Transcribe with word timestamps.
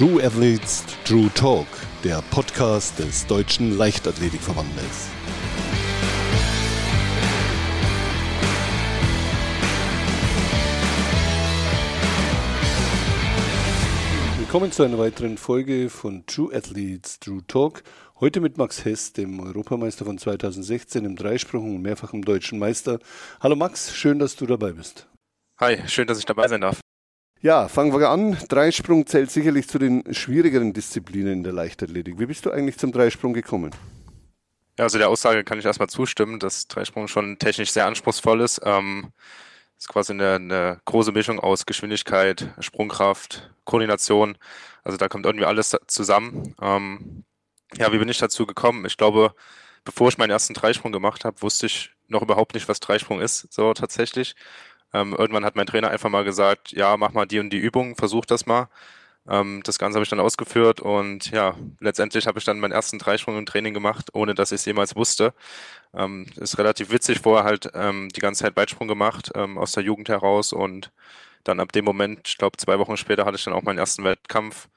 True 0.00 0.24
Athletes 0.24 0.82
True 1.04 1.30
Talk, 1.34 1.66
der 2.02 2.22
Podcast 2.30 2.98
des 2.98 3.26
Deutschen 3.26 3.76
Leichtathletikverbandes. 3.76 5.10
Willkommen 14.38 14.72
zu 14.72 14.84
einer 14.84 14.98
weiteren 14.98 15.36
Folge 15.36 15.90
von 15.90 16.24
True 16.24 16.56
Athletes 16.56 17.20
True 17.20 17.42
Talk. 17.46 17.82
Heute 18.20 18.40
mit 18.40 18.56
Max 18.56 18.86
Hess, 18.86 19.12
dem 19.12 19.38
Europameister 19.38 20.06
von 20.06 20.16
2016 20.16 21.04
im 21.04 21.14
Dreisprung 21.14 21.76
und 21.76 21.82
mehrfachen 21.82 22.22
deutschen 22.22 22.58
Meister. 22.58 23.00
Hallo 23.40 23.54
Max, 23.54 23.94
schön, 23.94 24.18
dass 24.18 24.34
du 24.34 24.46
dabei 24.46 24.72
bist. 24.72 25.08
Hi, 25.58 25.86
schön, 25.88 26.06
dass 26.06 26.18
ich 26.18 26.24
dabei 26.24 26.48
sein 26.48 26.62
darf. 26.62 26.80
Ja, 27.42 27.68
fangen 27.68 27.98
wir 27.98 28.10
an. 28.10 28.36
Dreisprung 28.48 29.06
zählt 29.06 29.30
sicherlich 29.30 29.66
zu 29.66 29.78
den 29.78 30.04
schwierigeren 30.12 30.74
Disziplinen 30.74 31.32
in 31.32 31.42
der 31.42 31.54
Leichtathletik. 31.54 32.18
Wie 32.18 32.26
bist 32.26 32.44
du 32.44 32.50
eigentlich 32.50 32.76
zum 32.76 32.92
Dreisprung 32.92 33.32
gekommen? 33.32 33.70
Ja, 34.78 34.84
also 34.84 34.98
der 34.98 35.08
Aussage 35.08 35.42
kann 35.42 35.58
ich 35.58 35.64
erstmal 35.64 35.88
zustimmen, 35.88 36.38
dass 36.38 36.68
Dreisprung 36.68 37.08
schon 37.08 37.38
technisch 37.38 37.70
sehr 37.70 37.86
anspruchsvoll 37.86 38.42
ist. 38.42 38.60
Ähm, 38.62 39.12
ist 39.78 39.88
quasi 39.88 40.12
eine, 40.12 40.34
eine 40.34 40.80
große 40.84 41.12
Mischung 41.12 41.40
aus 41.40 41.64
Geschwindigkeit, 41.64 42.52
Sprungkraft, 42.58 43.50
Koordination. 43.64 44.36
Also 44.84 44.98
da 44.98 45.08
kommt 45.08 45.24
irgendwie 45.24 45.46
alles 45.46 45.74
zusammen. 45.86 46.54
Ähm, 46.60 47.24
ja, 47.74 47.90
wie 47.90 47.98
bin 47.98 48.10
ich 48.10 48.18
dazu 48.18 48.44
gekommen? 48.44 48.84
Ich 48.84 48.98
glaube, 48.98 49.34
bevor 49.84 50.08
ich 50.08 50.18
meinen 50.18 50.30
ersten 50.30 50.52
Dreisprung 50.52 50.92
gemacht 50.92 51.24
habe, 51.24 51.40
wusste 51.40 51.64
ich 51.64 51.90
noch 52.08 52.20
überhaupt 52.20 52.52
nicht, 52.52 52.68
was 52.68 52.80
Dreisprung 52.80 53.22
ist, 53.22 53.50
so 53.50 53.72
tatsächlich. 53.72 54.34
Ähm, 54.92 55.14
irgendwann 55.16 55.44
hat 55.44 55.56
mein 55.56 55.66
Trainer 55.66 55.90
einfach 55.90 56.10
mal 56.10 56.24
gesagt, 56.24 56.72
ja, 56.72 56.96
mach 56.96 57.12
mal 57.12 57.26
die 57.26 57.38
und 57.40 57.50
die 57.50 57.58
Übung, 57.58 57.96
versuch 57.96 58.26
das 58.26 58.46
mal. 58.46 58.68
Ähm, 59.28 59.62
das 59.64 59.78
Ganze 59.78 59.96
habe 59.96 60.04
ich 60.04 60.10
dann 60.10 60.20
ausgeführt 60.20 60.80
und 60.80 61.30
ja, 61.30 61.54
letztendlich 61.80 62.26
habe 62.26 62.38
ich 62.38 62.44
dann 62.44 62.60
meinen 62.60 62.72
ersten 62.72 62.98
Dreisprung 62.98 63.38
im 63.38 63.46
Training 63.46 63.74
gemacht, 63.74 64.10
ohne 64.14 64.34
dass 64.34 64.52
ich 64.52 64.56
es 64.56 64.64
jemals 64.64 64.96
wusste. 64.96 65.34
Ähm, 65.94 66.26
ist 66.36 66.58
relativ 66.58 66.90
witzig, 66.90 67.20
vorher 67.20 67.44
halt 67.44 67.70
ähm, 67.74 68.08
die 68.10 68.20
ganze 68.20 68.44
Zeit 68.44 68.56
Weitsprung 68.56 68.88
gemacht, 68.88 69.30
ähm, 69.34 69.58
aus 69.58 69.72
der 69.72 69.84
Jugend 69.84 70.08
heraus 70.08 70.52
und 70.52 70.90
dann 71.44 71.60
ab 71.60 71.72
dem 71.72 71.84
Moment, 71.84 72.28
ich 72.28 72.38
glaube 72.38 72.56
zwei 72.58 72.78
Wochen 72.78 72.96
später 72.96 73.24
hatte 73.26 73.36
ich 73.36 73.44
dann 73.44 73.54
auch 73.54 73.62
meinen 73.62 73.78
ersten 73.78 74.04
Wettkampf 74.04 74.68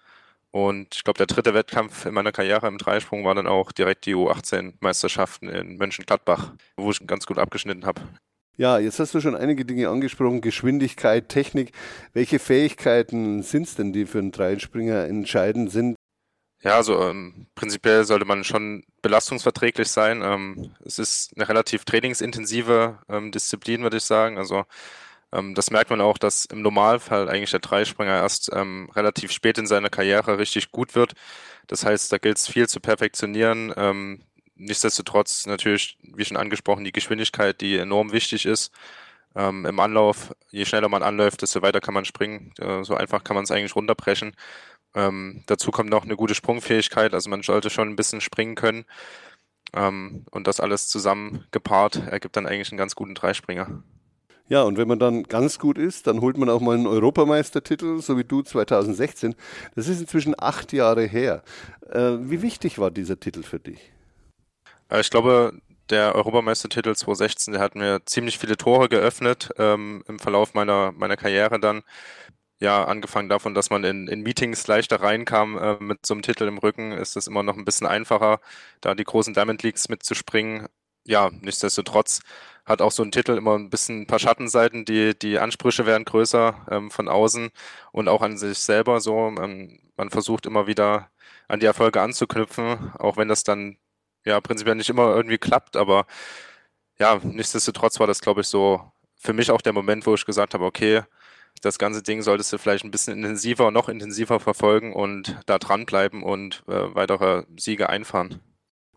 und 0.53 0.93
ich 0.95 1.03
glaube, 1.03 1.17
der 1.17 1.25
dritte 1.27 1.55
Wettkampf 1.55 2.05
in 2.05 2.13
meiner 2.13 2.31
Karriere 2.31 2.67
im 2.67 2.77
Dreisprung 2.77 3.25
war 3.25 3.33
dann 3.33 3.47
auch 3.47 3.71
direkt 3.71 4.05
die 4.05 4.15
U18-Meisterschaften 4.15 5.49
in 5.49 5.77
Mönchengladbach, 5.77 6.53
wo 6.77 6.91
ich 6.91 7.05
ganz 7.07 7.25
gut 7.25 7.39
abgeschnitten 7.39 7.87
habe. 7.87 8.01
Ja, 8.55 8.77
jetzt 8.77 8.99
hast 8.99 9.15
du 9.15 9.19
schon 9.19 9.35
einige 9.35 9.65
Dinge 9.65 9.89
angesprochen, 9.89 10.41
Geschwindigkeit, 10.41 11.27
Technik. 11.27 11.71
Welche 12.13 12.37
Fähigkeiten 12.37 13.41
sind 13.41 13.63
es 13.63 13.75
denn, 13.75 13.93
die 13.93 14.05
für 14.05 14.19
einen 14.19 14.31
Dreispringer 14.31 15.05
entscheidend 15.05 15.71
sind? 15.71 15.95
Ja, 16.61 16.75
also 16.75 17.01
ähm, 17.01 17.47
prinzipiell 17.55 18.05
sollte 18.05 18.25
man 18.25 18.43
schon 18.43 18.83
belastungsverträglich 19.01 19.89
sein. 19.89 20.21
Ähm, 20.23 20.75
es 20.85 20.99
ist 20.99 21.33
eine 21.35 21.49
relativ 21.49 21.83
trainingsintensive 21.83 22.99
ähm, 23.09 23.31
Disziplin, 23.31 23.81
würde 23.81 23.97
ich 23.97 24.03
sagen. 24.03 24.37
Also 24.37 24.63
ähm, 25.33 25.55
das 25.55 25.71
merkt 25.71 25.89
man 25.89 25.99
auch, 25.99 26.17
dass 26.19 26.45
im 26.45 26.61
Normalfall 26.61 27.27
eigentlich 27.29 27.51
der 27.51 27.59
Dreispringer 27.59 28.15
erst 28.15 28.51
ähm, 28.53 28.89
relativ 28.95 29.31
spät 29.31 29.57
in 29.57 29.67
seiner 29.67 29.89
Karriere 29.89 30.37
richtig 30.37 30.71
gut 30.71 30.95
wird. 30.95 31.13
Das 31.67 31.85
heißt, 31.85 32.11
da 32.13 32.17
gilt 32.19 32.37
es 32.37 32.47
viel 32.47 32.69
zu 32.69 32.79
perfektionieren. 32.79 33.73
Ähm, 33.75 34.21
nichtsdestotrotz 34.55 35.45
natürlich, 35.45 35.97
wie 36.01 36.25
schon 36.25 36.37
angesprochen, 36.37 36.83
die 36.83 36.91
Geschwindigkeit, 36.91 37.61
die 37.61 37.77
enorm 37.77 38.11
wichtig 38.11 38.45
ist. 38.45 38.71
Ähm, 39.35 39.65
Im 39.65 39.79
Anlauf, 39.79 40.35
je 40.51 40.65
schneller 40.65 40.89
man 40.89 41.03
anläuft, 41.03 41.41
desto 41.41 41.61
weiter 41.61 41.81
kann 41.81 41.93
man 41.93 42.05
springen. 42.05 42.53
Äh, 42.59 42.83
so 42.83 42.95
einfach 42.95 43.23
kann 43.23 43.35
man 43.35 43.45
es 43.45 43.51
eigentlich 43.51 43.75
runterbrechen. 43.75 44.35
Ähm, 44.95 45.43
dazu 45.47 45.71
kommt 45.71 45.89
noch 45.89 46.03
eine 46.03 46.15
gute 46.15 46.35
Sprungfähigkeit, 46.35 47.13
also 47.13 47.29
man 47.29 47.41
sollte 47.41 47.69
schon 47.69 47.89
ein 47.89 47.95
bisschen 47.95 48.21
springen 48.21 48.55
können. 48.55 48.85
Ähm, 49.73 50.25
und 50.31 50.47
das 50.47 50.59
alles 50.59 50.87
zusammen 50.87 51.45
gepaart 51.51 52.07
ergibt 52.07 52.37
dann 52.37 52.45
eigentlich 52.45 52.71
einen 52.71 52.77
ganz 52.77 52.95
guten 52.95 53.15
Dreispringer. 53.15 53.83
Ja, 54.49 54.63
und 54.63 54.77
wenn 54.77 54.87
man 54.87 54.99
dann 54.99 55.23
ganz 55.23 55.57
gut 55.57 55.77
ist, 55.77 56.05
dann 56.05 56.21
holt 56.21 56.37
man 56.37 56.49
auch 56.49 56.59
mal 56.59 56.75
einen 56.75 56.85
Europameistertitel, 56.85 57.99
so 58.01 58.17
wie 58.17 58.25
du 58.25 58.41
2016. 58.41 59.35
Das 59.73 59.87
ist 59.87 60.01
inzwischen 60.01 60.35
acht 60.37 60.73
Jahre 60.73 61.05
her. 61.05 61.43
Äh, 61.89 62.17
wie 62.19 62.41
wichtig 62.41 62.77
war 62.77 62.91
dieser 62.91 63.19
Titel 63.19 63.41
für 63.41 63.59
dich? 63.59 63.92
Äh, 64.89 65.01
ich 65.01 65.09
glaube, 65.09 65.53
der 65.89 66.15
Europameistertitel 66.15 66.95
2016, 66.95 67.53
der 67.53 67.61
hat 67.61 67.75
mir 67.75 68.01
ziemlich 68.05 68.37
viele 68.39 68.57
Tore 68.57 68.89
geöffnet 68.89 69.49
ähm, 69.57 70.03
im 70.07 70.19
Verlauf 70.19 70.53
meiner, 70.53 70.91
meiner 70.93 71.17
Karriere 71.17 71.59
dann. 71.59 71.83
Ja, 72.59 72.85
angefangen 72.85 73.29
davon, 73.29 73.53
dass 73.53 73.69
man 73.69 73.83
in, 73.83 74.07
in 74.07 74.21
Meetings 74.21 74.67
leichter 74.67 75.01
reinkam 75.01 75.57
äh, 75.57 75.77
mit 75.83 76.05
so 76.05 76.13
einem 76.13 76.23
Titel 76.23 76.45
im 76.47 76.57
Rücken, 76.59 76.93
ist 76.93 77.17
es 77.17 77.27
immer 77.27 77.43
noch 77.43 77.57
ein 77.57 77.65
bisschen 77.65 77.87
einfacher, 77.87 78.39
da 78.81 78.95
die 78.95 79.03
großen 79.03 79.33
Diamond 79.33 79.63
Leagues 79.63 79.89
mitzuspringen. 79.89 80.67
Ja, 81.05 81.29
nichtsdestotrotz 81.41 82.21
hat 82.65 82.81
auch 82.81 82.91
so 82.91 83.03
ein 83.03 83.11
Titel 83.11 83.33
immer 83.37 83.55
ein 83.57 83.69
bisschen 83.69 84.01
ein 84.03 84.07
paar 84.07 84.19
Schattenseiten, 84.19 84.85
die, 84.85 85.17
die 85.17 85.39
Ansprüche 85.39 85.85
werden 85.85 86.05
größer 86.05 86.65
ähm, 86.71 86.91
von 86.91 87.09
außen 87.09 87.51
und 87.91 88.07
auch 88.07 88.21
an 88.21 88.37
sich 88.37 88.59
selber 88.59 89.01
so. 89.01 89.27
Ähm, 89.27 89.79
man 89.97 90.09
versucht 90.09 90.45
immer 90.45 90.67
wieder 90.67 91.09
an 91.49 91.59
die 91.59 91.65
Erfolge 91.65 92.01
anzuknüpfen, 92.01 92.93
auch 92.97 93.17
wenn 93.17 93.27
das 93.27 93.43
dann 93.43 93.77
ja 94.25 94.39
prinzipiell 94.41 94.75
nicht 94.75 94.89
immer 94.89 95.15
irgendwie 95.15 95.37
klappt, 95.37 95.75
aber 95.75 96.05
ja, 96.99 97.19
nichtsdestotrotz 97.23 97.99
war 97.99 98.07
das, 98.07 98.21
glaube 98.21 98.41
ich, 98.41 98.47
so 98.47 98.91
für 99.17 99.33
mich 99.33 99.51
auch 99.51 99.61
der 99.61 99.73
Moment, 99.73 100.05
wo 100.05 100.13
ich 100.15 100.25
gesagt 100.25 100.53
habe, 100.53 100.65
okay, 100.65 101.03
das 101.61 101.79
ganze 101.79 102.03
Ding 102.03 102.21
solltest 102.21 102.51
du 102.51 102.57
vielleicht 102.57 102.83
ein 102.83 102.91
bisschen 102.91 103.17
intensiver, 103.17 103.71
noch 103.71 103.89
intensiver 103.89 104.39
verfolgen 104.39 104.93
und 104.93 105.37
da 105.45 105.59
dranbleiben 105.59 106.23
und 106.23 106.63
äh, 106.67 106.95
weitere 106.95 107.45
Siege 107.57 107.89
einfahren. 107.89 108.41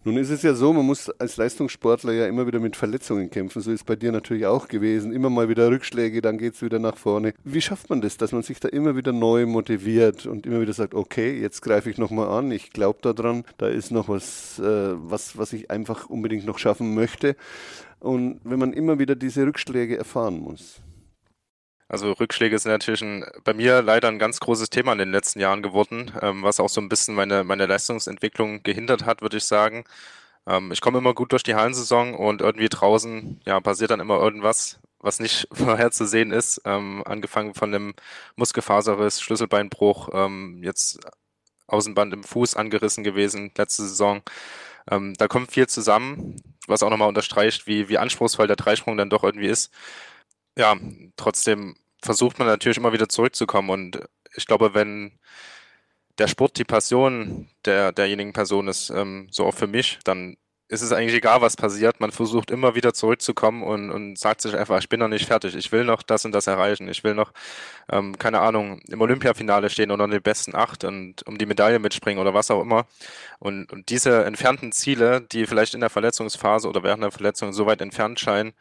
Nun 0.07 0.19
ist 0.19 0.31
es 0.31 0.43
ja 0.43 0.55
so, 0.55 0.73
man 0.73 0.87
muss 0.87 1.11
als 1.11 1.37
Leistungssportler 1.37 2.13
ja 2.13 2.29
immer 2.29 2.47
wieder 2.47 2.61
mit 2.61 2.77
Verletzungen 2.77 3.29
kämpfen. 3.29 3.61
So 3.61 3.73
ist 3.73 3.87
bei 3.87 3.97
dir 3.97 4.13
natürlich 4.13 4.47
auch 4.47 4.69
gewesen. 4.69 5.13
Immer 5.13 5.31
mal 5.31 5.49
wieder 5.49 5.69
Rückschläge, 5.69 6.23
dann 6.23 6.39
geht 6.39 6.55
es 6.55 6.63
wieder 6.63 6.79
nach 6.79 6.97
vorne. 6.97 7.35
Wie 7.43 7.61
schafft 7.61 7.91
man 7.91 8.01
das, 8.01 8.17
dass 8.17 8.31
man 8.31 8.45
sich 8.45 8.61
da 8.61 8.69
immer 8.69 8.95
wieder 8.95 9.11
neu 9.11 9.47
motiviert 9.47 10.25
und 10.27 10.47
immer 10.47 10.61
wieder 10.61 10.75
sagt, 10.75 10.95
okay, 10.95 11.37
jetzt 11.41 11.61
greife 11.61 11.91
ich 11.91 11.99
nochmal 11.99 12.29
an, 12.29 12.53
ich 12.53 12.71
glaube 12.71 13.01
daran, 13.03 13.43
da 13.59 13.67
ist 13.67 13.91
noch 13.91 14.09
was, 14.09 14.61
äh, 14.61 14.93
was, 14.95 15.39
was 15.39 15.53
ich 15.53 15.73
einfach 15.73 16.09
unbedingt 16.09 16.47
noch 16.47 16.59
schaffen 16.59 16.95
möchte. 16.95 17.35
Und 17.99 18.39
wenn 18.45 18.61
man 18.61 18.75
immer 18.75 19.01
wieder 19.01 19.17
diese 19.17 19.45
Rückschläge 19.45 19.99
erfahren 19.99 20.39
muss. 20.39 20.83
Also 21.89 22.13
Rückschläge 22.13 22.59
sind 22.59 22.73
natürlich 22.73 23.03
ein, 23.03 23.25
bei 23.45 23.55
mir 23.55 23.81
leider 23.83 24.09
ein 24.09 24.19
ganz 24.19 24.41
großes 24.41 24.71
Thema 24.71 24.93
in 24.93 24.99
den 24.99 25.13
letzten 25.13 25.39
Jahren 25.41 25.63
geworden, 25.63 26.13
ähm, 26.21 26.43
was 26.43 26.59
auch 26.59 26.69
so 26.69 26.81
ein 26.81 26.89
bisschen 26.89 27.15
meine, 27.15 27.45
meine 27.45 27.67
Leistungsentwicklung 27.67 28.63
gehindert 28.65 29.05
hat, 29.05 29.23
würde 29.23 29.37
ich 29.37 29.45
sagen. 29.45 29.85
Ähm, 30.47 30.73
ich 30.73 30.81
komme 30.81 30.99
immer 30.99 31.15
gut 31.15 31.33
durch 31.33 31.45
die 31.45 31.55
Hallensaison 31.55 32.15
und 32.15 32.43
irgendwie 32.43 32.69
draußen 32.69 33.41
ja, 33.47 33.61
passiert 33.61 33.91
dann 33.93 34.01
immer 34.01 34.19
irgendwas, 34.21 34.81
was 35.01 35.21
nicht 35.21 35.49
vorherzusehen 35.53 36.33
ist. 36.33 36.61
Ähm, 36.65 37.03
angefangen 37.07 37.55
von 37.55 37.75
einem 37.75 37.95
Muskelfaserriss, 38.37 39.21
Schlüsselbeinbruch, 39.21 40.11
ähm, 40.13 40.63
jetzt 40.65 41.01
Außenband 41.69 42.15
im 42.15 42.25
Fuß 42.25 42.57
angerissen 42.57 43.05
gewesen 43.05 43.53
letzte 43.57 43.83
Saison. 43.85 44.23
Ähm, 44.91 45.15
da 45.19 45.29
kommt 45.29 45.53
viel 45.53 45.69
zusammen, 45.69 46.37
was 46.69 46.83
auch 46.83 46.91
nochmal 46.91 47.09
unterstreicht, 47.09 47.67
wie, 47.67 47.89
wie 47.89 47.99
anspruchsvoll 47.99 48.47
der 48.49 48.57
Dreisprung 48.57 48.97
dann 48.97 49.11
doch 49.11 49.25
irgendwie 49.25 49.49
ist 49.49 49.73
ja, 50.57 50.77
trotzdem 51.17 51.77
versucht 52.03 52.39
man 52.39 52.49
natürlich 52.49 52.79
immer 52.79 52.93
wieder 52.93 53.09
zurückzukommen. 53.09 53.71
Und 53.71 54.01
ich 54.35 54.47
glaube, 54.47 54.75
wenn 54.75 55.19
der 56.19 56.29
Sport 56.29 56.59
die 56.59 56.65
Passion 56.65 57.49
der, 57.65 57.93
derjenigen 57.93 58.33
Person 58.33 58.69
ist, 58.69 58.91
ähm, 58.91 59.29
so 59.31 59.47
auch 59.47 59.55
für 59.55 59.67
mich, 59.67 59.99
dann 60.05 60.37
ist 60.69 60.83
es 60.83 60.93
eigentlich 60.93 61.15
egal, 61.15 61.41
was 61.41 61.57
passiert. 61.57 62.01
Man 62.01 62.11
versucht 62.11 62.51
immer 62.51 62.75
wieder 62.75 62.93
zurückzukommen 62.93 63.63
und, 63.63 63.91
und 63.91 64.19
sagt 64.19 64.41
sich 64.41 64.57
einfach, 64.57 64.79
ich 64.79 64.89
bin 64.89 64.99
noch 64.99 65.09
nicht 65.09 65.27
fertig. 65.27 65.55
Ich 65.55 65.71
will 65.71 65.85
noch 65.85 66.03
das 66.03 66.25
und 66.25 66.33
das 66.33 66.49
erreichen. 66.49 66.89
Ich 66.89 67.05
will 67.05 67.15
noch, 67.15 67.33
ähm, 67.89 68.19
keine 68.19 68.41
Ahnung, 68.41 68.81
im 68.89 69.01
Olympiafinale 69.01 69.71
stehen 69.71 69.93
oder 69.93 70.07
in 70.07 70.11
den 70.11 70.23
besten 70.23 70.57
acht 70.57 70.83
und 70.85 71.25
um 71.27 71.39
die 71.39 71.47
Medaille 71.47 71.79
mitspringen 71.79 72.21
oder 72.21 72.35
was 72.35 72.51
auch 72.51 72.63
immer. 72.63 72.87
Und, 73.39 73.73
und 73.73 73.91
diese 73.91 74.25
entfernten 74.25 74.73
Ziele, 74.73 75.21
die 75.21 75.47
vielleicht 75.47 75.75
in 75.75 75.81
der 75.81 75.91
Verletzungsphase 75.91 76.69
oder 76.69 76.83
während 76.83 77.03
der 77.03 77.13
Verletzung 77.13 77.53
so 77.53 77.67
weit 77.67 77.81
entfernt 77.81 78.19
scheinen, 78.19 78.53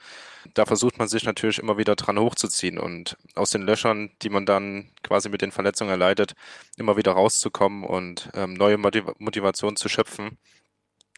da 0.54 0.66
versucht 0.68 1.00
man 1.00 1.08
sich 1.08 1.24
natürlich 1.24 1.58
immer 1.58 1.78
wieder 1.78 1.96
dran 1.96 2.19
hochzuziehen 2.19 2.78
und 2.78 3.18
aus 3.34 3.50
den 3.50 3.63
Löchern, 3.63 4.12
die 4.22 4.30
man 4.30 4.46
dann 4.46 4.90
quasi 5.01 5.30
mit 5.30 5.42
den 5.42 5.51
Verletzungen 5.51 5.90
erleidet, 5.90 6.36
immer 6.78 6.98
wieder 6.98 7.13
rauszukommen 7.13 7.84
und 7.84 8.30
ähm, 8.36 8.54
neue 8.54 8.78
Motiv 8.78 9.06
Motivation 9.18 9.75
zu 9.75 9.90
schöpfen 9.90 10.38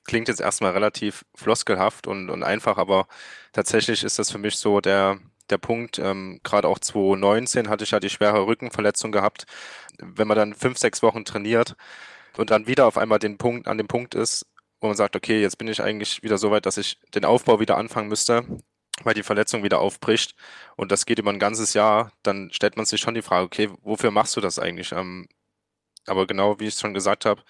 klingt 0.08 0.28
jetzt 0.30 0.42
erstmal 0.42 0.72
relativ 0.72 1.26
floskelhaft 1.36 2.08
und, 2.08 2.30
und 2.30 2.44
einfach, 2.44 2.78
aber 2.78 3.08
tatsächlich 3.54 4.04
ist 4.04 4.18
das 4.20 4.32
für 4.32 4.38
mich 4.40 4.58
so 4.58 4.82
der, 4.82 5.20
der 5.50 5.58
Punkt. 5.58 6.00
Ähm, 6.00 6.40
Gerade 6.44 6.68
auch 6.68 6.80
2019 6.80 7.70
hatte 7.70 7.84
ich 7.84 7.92
ja 7.92 8.00
die 8.00 8.10
schwere 8.10 8.48
Rückenverletzung 8.48 9.12
gehabt. 9.12 9.46
Wenn 10.00 10.28
man 10.28 10.38
dann 10.38 10.54
fünf, 10.56 10.78
sechs 10.78 11.04
Wochen 11.04 11.26
trainiert 11.26 11.76
und 12.38 12.50
dann 12.50 12.68
wieder 12.68 12.88
auf 12.88 12.98
einmal 12.98 13.20
den 13.20 13.38
Punkt, 13.38 13.68
an 13.68 13.78
dem 13.78 13.88
Punkt 13.88 14.16
ist, 14.16 14.46
wo 14.82 14.88
man 14.88 14.96
sagt, 14.96 15.16
okay, 15.16 15.42
jetzt 15.42 15.58
bin 15.58 15.68
ich 15.68 15.82
eigentlich 15.82 16.24
wieder 16.24 16.38
so 16.38 16.52
weit, 16.52 16.66
dass 16.66 16.78
ich 16.78 17.00
den 17.16 17.26
Aufbau 17.26 17.60
wieder 17.60 17.78
anfangen 17.78 18.10
müsste, 18.10 18.46
weil 19.04 19.14
die 19.14 19.24
Verletzung 19.24 19.64
wieder 19.64 19.80
aufbricht 19.80 20.36
und 20.76 20.92
das 20.92 21.06
geht 21.06 21.20
über 21.20 21.32
ein 21.32 21.40
ganzes 21.40 21.74
Jahr, 21.74 22.12
dann 22.24 22.50
stellt 22.52 22.78
man 22.78 22.86
sich 22.86 23.02
schon 23.02 23.16
die 23.16 23.22
Frage, 23.22 23.46
okay, 23.46 23.70
wofür 23.82 24.12
machst 24.12 24.36
du 24.36 24.42
das 24.42 24.60
eigentlich? 24.60 24.92
Ähm, 24.92 25.28
aber 26.08 26.28
genau 26.28 26.60
wie 26.60 26.68
ich 26.68 26.76
schon 26.76 26.94
gesagt 26.94 27.26
habe, 27.26 27.42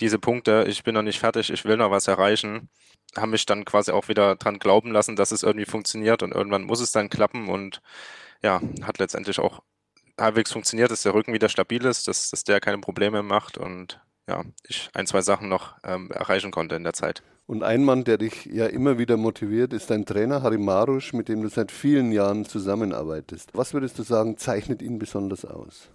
diese 0.00 0.18
Punkte, 0.18 0.64
ich 0.68 0.82
bin 0.84 0.94
noch 0.94 1.02
nicht 1.02 1.20
fertig, 1.20 1.50
ich 1.50 1.64
will 1.64 1.76
noch 1.76 1.90
was 1.90 2.08
erreichen, 2.08 2.68
haben 3.16 3.30
mich 3.30 3.46
dann 3.46 3.64
quasi 3.64 3.92
auch 3.92 4.08
wieder 4.08 4.36
dran 4.36 4.58
glauben 4.58 4.92
lassen, 4.92 5.16
dass 5.16 5.32
es 5.32 5.42
irgendwie 5.42 5.66
funktioniert 5.66 6.22
und 6.22 6.32
irgendwann 6.32 6.64
muss 6.64 6.80
es 6.80 6.92
dann 6.92 7.10
klappen 7.10 7.48
und 7.48 7.82
ja, 8.42 8.60
hat 8.82 8.98
letztendlich 8.98 9.38
auch 9.38 9.62
halbwegs 10.18 10.52
funktioniert, 10.52 10.90
dass 10.90 11.02
der 11.02 11.14
Rücken 11.14 11.32
wieder 11.32 11.48
stabil 11.48 11.84
ist, 11.84 12.08
dass, 12.08 12.30
dass 12.30 12.44
der 12.44 12.60
keine 12.60 12.78
Probleme 12.78 13.22
macht 13.22 13.58
und 13.58 14.00
ja, 14.28 14.42
ich 14.66 14.90
ein, 14.94 15.06
zwei 15.06 15.20
Sachen 15.20 15.48
noch 15.48 15.76
ähm, 15.84 16.10
erreichen 16.10 16.50
konnte 16.50 16.76
in 16.76 16.84
der 16.84 16.94
Zeit. 16.94 17.22
Und 17.46 17.62
ein 17.62 17.84
Mann, 17.84 18.04
der 18.04 18.16
dich 18.16 18.46
ja 18.46 18.66
immer 18.66 18.96
wieder 18.98 19.18
motiviert, 19.18 19.74
ist 19.74 19.90
dein 19.90 20.06
Trainer 20.06 20.42
Harry 20.42 20.56
Marusch, 20.56 21.12
mit 21.12 21.28
dem 21.28 21.42
du 21.42 21.48
seit 21.48 21.70
vielen 21.70 22.10
Jahren 22.10 22.46
zusammenarbeitest. 22.46 23.50
Was 23.52 23.74
würdest 23.74 23.98
du 23.98 24.02
sagen, 24.02 24.38
zeichnet 24.38 24.80
ihn 24.80 24.98
besonders 24.98 25.44
aus? 25.44 25.90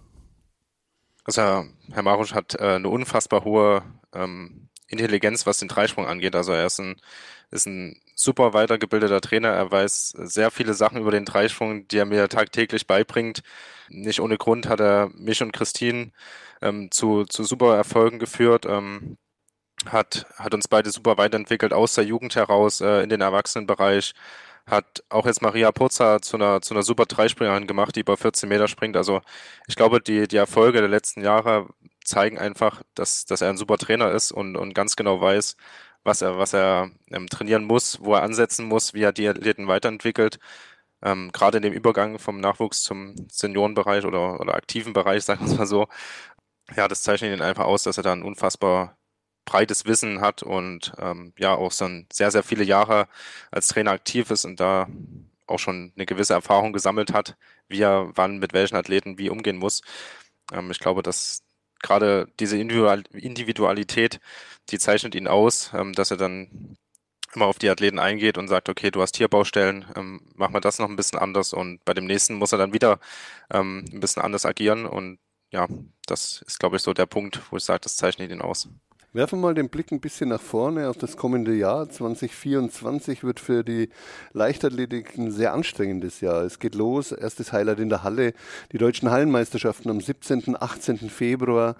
Also 1.24 1.42
Herr 1.92 2.02
Marusch 2.02 2.34
hat 2.34 2.54
äh, 2.54 2.76
eine 2.76 2.88
unfassbar 2.88 3.44
hohe 3.44 3.82
ähm, 4.14 4.68
Intelligenz, 4.88 5.46
was 5.46 5.58
den 5.58 5.68
Dreisprung 5.68 6.06
angeht. 6.06 6.34
Also 6.34 6.52
er 6.52 6.66
ist 6.66 6.80
ein, 6.80 6.96
ist 7.50 7.66
ein 7.66 8.00
super 8.16 8.52
weitergebildeter 8.52 9.20
Trainer. 9.20 9.48
Er 9.48 9.70
weiß 9.70 10.10
sehr 10.18 10.50
viele 10.50 10.74
Sachen 10.74 11.00
über 11.00 11.10
den 11.12 11.24
Dreisprung, 11.24 11.86
die 11.88 11.98
er 11.98 12.06
mir 12.06 12.28
tagtäglich 12.28 12.86
beibringt. 12.86 13.42
Nicht 13.88 14.20
ohne 14.20 14.36
Grund 14.36 14.68
hat 14.68 14.80
er 14.80 15.10
mich 15.14 15.42
und 15.42 15.52
Christine 15.52 16.12
ähm, 16.62 16.90
zu, 16.90 17.24
zu 17.24 17.44
super 17.44 17.76
Erfolgen 17.76 18.18
geführt. 18.18 18.66
Ähm, 18.66 19.16
hat, 19.86 20.26
hat 20.36 20.54
uns 20.54 20.68
beide 20.68 20.90
super 20.90 21.16
weiterentwickelt 21.16 21.72
aus 21.72 21.94
der 21.94 22.04
Jugend 22.04 22.36
heraus 22.36 22.80
äh, 22.80 23.02
in 23.02 23.08
den 23.08 23.20
Erwachsenenbereich. 23.20 24.12
Hat 24.70 25.02
auch 25.08 25.26
jetzt 25.26 25.42
Maria 25.42 25.72
Purza 25.72 26.20
zu 26.22 26.36
einer, 26.36 26.62
zu 26.62 26.74
einer 26.74 26.82
super 26.84 27.06
Dreispringerin 27.06 27.66
gemacht, 27.66 27.96
die 27.96 28.00
über 28.00 28.16
14 28.16 28.48
Meter 28.48 28.68
springt. 28.68 28.96
Also 28.96 29.20
ich 29.66 29.76
glaube, 29.76 30.00
die, 30.00 30.28
die 30.28 30.36
Erfolge 30.36 30.80
der 30.80 30.88
letzten 30.88 31.22
Jahre 31.22 31.68
zeigen 32.04 32.38
einfach, 32.38 32.82
dass, 32.94 33.24
dass 33.26 33.40
er 33.40 33.50
ein 33.50 33.56
super 33.56 33.78
Trainer 33.78 34.10
ist 34.12 34.32
und, 34.32 34.56
und 34.56 34.74
ganz 34.74 34.96
genau 34.96 35.20
weiß, 35.20 35.56
was 36.04 36.22
er, 36.22 36.38
was 36.38 36.52
er 36.54 36.90
ähm, 37.10 37.28
trainieren 37.28 37.64
muss, 37.64 38.00
wo 38.02 38.14
er 38.14 38.22
ansetzen 38.22 38.66
muss, 38.66 38.94
wie 38.94 39.02
er 39.02 39.12
die 39.12 39.28
Athleten 39.28 39.68
weiterentwickelt. 39.68 40.38
Ähm, 41.02 41.30
Gerade 41.32 41.58
in 41.58 41.62
dem 41.64 41.72
Übergang 41.74 42.18
vom 42.18 42.40
Nachwuchs 42.40 42.82
zum 42.82 43.16
Seniorenbereich 43.30 44.04
oder, 44.06 44.40
oder 44.40 44.54
aktiven 44.54 44.92
Bereich, 44.92 45.24
sagen 45.26 45.46
wir 45.46 45.52
es 45.52 45.58
mal 45.58 45.66
so. 45.66 45.88
Ja, 46.76 46.88
das 46.88 47.02
zeichnet 47.02 47.32
ihn 47.36 47.42
einfach 47.42 47.64
aus, 47.64 47.82
dass 47.84 47.96
er 47.98 48.04
da 48.04 48.12
ein 48.12 48.22
unfassbar 48.22 48.96
breites 49.50 49.84
Wissen 49.84 50.20
hat 50.20 50.44
und 50.44 50.92
ähm, 50.98 51.32
ja 51.36 51.54
auch 51.56 51.72
schon 51.72 52.06
sehr, 52.12 52.30
sehr 52.30 52.44
viele 52.44 52.62
Jahre 52.62 53.08
als 53.50 53.66
Trainer 53.66 53.90
aktiv 53.90 54.30
ist 54.30 54.44
und 54.44 54.60
da 54.60 54.86
auch 55.48 55.58
schon 55.58 55.92
eine 55.96 56.06
gewisse 56.06 56.34
Erfahrung 56.34 56.72
gesammelt 56.72 57.12
hat, 57.12 57.36
wie 57.68 57.80
er 57.80 58.12
wann 58.14 58.38
mit 58.38 58.52
welchen 58.52 58.76
Athleten 58.76 59.18
wie 59.18 59.28
umgehen 59.28 59.56
muss. 59.58 59.82
Ähm, 60.52 60.70
ich 60.70 60.78
glaube, 60.78 61.02
dass 61.02 61.42
gerade 61.82 62.28
diese 62.38 62.58
Individualität, 62.58 64.20
die 64.70 64.78
zeichnet 64.78 65.16
ihn 65.16 65.26
aus, 65.26 65.72
ähm, 65.74 65.94
dass 65.94 66.12
er 66.12 66.16
dann 66.16 66.76
immer 67.34 67.46
auf 67.46 67.58
die 67.58 67.70
Athleten 67.70 67.98
eingeht 67.98 68.38
und 68.38 68.46
sagt, 68.46 68.68
okay, 68.68 68.92
du 68.92 69.02
hast 69.02 69.16
hier 69.16 69.28
Baustellen, 69.28 69.86
ähm, 69.96 70.20
mach 70.36 70.50
mal 70.50 70.60
das 70.60 70.78
noch 70.78 70.88
ein 70.88 70.96
bisschen 70.96 71.18
anders 71.18 71.52
und 71.52 71.84
bei 71.84 71.94
dem 71.94 72.06
nächsten 72.06 72.34
muss 72.36 72.52
er 72.52 72.58
dann 72.58 72.72
wieder 72.72 73.00
ähm, 73.50 73.84
ein 73.92 74.00
bisschen 74.00 74.22
anders 74.22 74.46
agieren 74.46 74.86
und 74.86 75.18
ja, 75.52 75.66
das 76.06 76.42
ist, 76.46 76.60
glaube 76.60 76.76
ich, 76.76 76.82
so 76.82 76.92
der 76.94 77.06
Punkt, 77.06 77.40
wo 77.50 77.56
ich 77.56 77.64
sage, 77.64 77.80
das 77.80 77.96
zeichnet 77.96 78.30
ihn 78.30 78.42
aus. 78.42 78.68
Werfen 79.12 79.40
wir 79.40 79.48
mal 79.48 79.54
den 79.54 79.70
Blick 79.70 79.90
ein 79.90 79.98
bisschen 79.98 80.28
nach 80.28 80.40
vorne 80.40 80.88
auf 80.88 80.96
das 80.96 81.16
kommende 81.16 81.52
Jahr. 81.52 81.90
2024 81.90 83.24
wird 83.24 83.40
für 83.40 83.64
die 83.64 83.88
Leichtathletik 84.34 85.18
ein 85.18 85.32
sehr 85.32 85.52
anstrengendes 85.52 86.20
Jahr. 86.20 86.44
Es 86.44 86.60
geht 86.60 86.76
los, 86.76 87.10
erstes 87.10 87.52
Highlight 87.52 87.80
in 87.80 87.88
der 87.88 88.04
Halle, 88.04 88.34
die 88.70 88.78
deutschen 88.78 89.10
Hallenmeisterschaften 89.10 89.90
am 89.90 90.00
17., 90.00 90.54
18. 90.56 91.10
Februar 91.10 91.74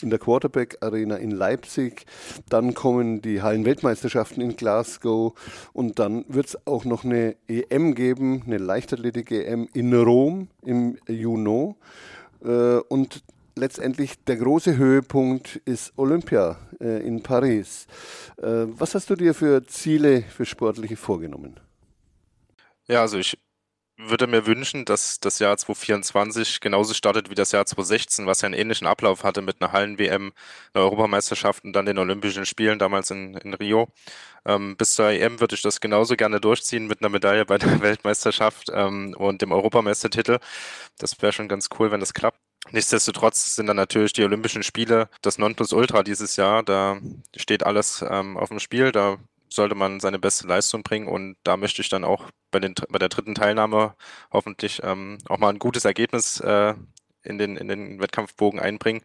in 0.00 0.10
der 0.10 0.20
Quarterback 0.20 0.78
Arena 0.80 1.16
in 1.16 1.32
Leipzig. 1.32 2.06
Dann 2.50 2.72
kommen 2.74 3.20
die 3.20 3.42
Hallenweltmeisterschaften 3.42 4.40
in 4.40 4.54
Glasgow 4.54 5.32
und 5.72 5.98
dann 5.98 6.24
wird 6.28 6.46
es 6.46 6.66
auch 6.68 6.84
noch 6.84 7.02
eine 7.02 7.34
EM 7.48 7.96
geben, 7.96 8.44
eine 8.46 8.58
Leichtathletik-EM 8.58 9.68
in 9.72 9.92
Rom 9.92 10.46
im 10.62 10.98
Juni. 11.08 11.74
Äh, 12.44 12.76
und 12.88 13.24
letztendlich 13.56 14.22
der 14.24 14.36
große 14.36 14.76
Höhepunkt 14.76 15.56
ist 15.64 15.92
Olympia 15.96 16.58
äh, 16.80 17.06
in 17.06 17.22
Paris. 17.22 17.86
Äh, 18.38 18.66
was 18.66 18.94
hast 18.94 19.10
du 19.10 19.16
dir 19.16 19.34
für 19.34 19.66
Ziele 19.66 20.22
für 20.22 20.44
Sportliche 20.44 20.96
vorgenommen? 20.96 21.58
Ja, 22.86 23.00
also 23.00 23.18
ich 23.18 23.38
würde 23.98 24.26
mir 24.26 24.46
wünschen, 24.46 24.84
dass 24.84 25.20
das 25.20 25.38
Jahr 25.38 25.56
2024 25.56 26.60
genauso 26.60 26.92
startet 26.92 27.30
wie 27.30 27.34
das 27.34 27.52
Jahr 27.52 27.64
2016, 27.64 28.26
was 28.26 28.42
ja 28.42 28.46
einen 28.46 28.54
ähnlichen 28.54 28.86
Ablauf 28.86 29.24
hatte 29.24 29.40
mit 29.40 29.60
einer 29.60 29.72
Hallen-WM, 29.72 30.32
einer 30.74 30.84
Europameisterschaft 30.84 31.64
und 31.64 31.72
dann 31.72 31.86
den 31.86 31.98
Olympischen 31.98 32.44
Spielen 32.44 32.78
damals 32.78 33.10
in, 33.10 33.34
in 33.38 33.54
Rio. 33.54 33.88
Ähm, 34.44 34.76
bis 34.76 34.94
zur 34.94 35.08
EM 35.08 35.40
würde 35.40 35.54
ich 35.54 35.62
das 35.62 35.80
genauso 35.80 36.14
gerne 36.14 36.40
durchziehen 36.40 36.86
mit 36.86 37.00
einer 37.00 37.08
Medaille 37.08 37.46
bei 37.46 37.56
der 37.56 37.80
Weltmeisterschaft 37.80 38.68
ähm, 38.72 39.14
und 39.16 39.40
dem 39.40 39.50
Europameistertitel. 39.50 40.40
Das 40.98 41.20
wäre 41.22 41.32
schon 41.32 41.48
ganz 41.48 41.70
cool, 41.78 41.90
wenn 41.90 42.00
das 42.00 42.12
klappt. 42.12 42.45
Nichtsdestotrotz 42.72 43.54
sind 43.54 43.66
dann 43.66 43.76
natürlich 43.76 44.12
die 44.12 44.24
Olympischen 44.24 44.62
Spiele 44.62 45.08
das 45.22 45.38
Nonplusultra 45.38 46.02
dieses 46.02 46.36
Jahr. 46.36 46.62
Da 46.62 46.98
steht 47.36 47.64
alles 47.64 48.04
ähm, 48.08 48.36
auf 48.36 48.48
dem 48.48 48.58
Spiel. 48.60 48.92
Da 48.92 49.18
sollte 49.48 49.74
man 49.74 50.00
seine 50.00 50.18
beste 50.18 50.46
Leistung 50.46 50.82
bringen 50.82 51.08
und 51.08 51.36
da 51.44 51.56
möchte 51.56 51.80
ich 51.82 51.88
dann 51.88 52.04
auch 52.04 52.30
bei, 52.50 52.60
den, 52.60 52.74
bei 52.88 52.98
der 52.98 53.08
dritten 53.08 53.34
Teilnahme 53.34 53.94
hoffentlich 54.32 54.80
ähm, 54.82 55.18
auch 55.28 55.38
mal 55.38 55.50
ein 55.50 55.58
gutes 55.58 55.84
Ergebnis 55.84 56.40
äh, 56.40 56.74
in, 57.22 57.38
den, 57.38 57.56
in 57.56 57.68
den 57.68 58.00
Wettkampfbogen 58.00 58.60
einbringen. 58.60 59.02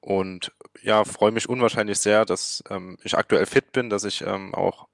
Und 0.00 0.52
ja, 0.82 1.04
freue 1.04 1.32
mich 1.32 1.48
unwahrscheinlich 1.48 1.98
sehr, 1.98 2.24
dass 2.24 2.62
ähm, 2.70 2.96
ich 3.02 3.16
aktuell 3.16 3.46
fit 3.46 3.72
bin, 3.72 3.90
dass 3.90 4.04
ich 4.04 4.22
ähm, 4.22 4.54
auch, 4.54 4.86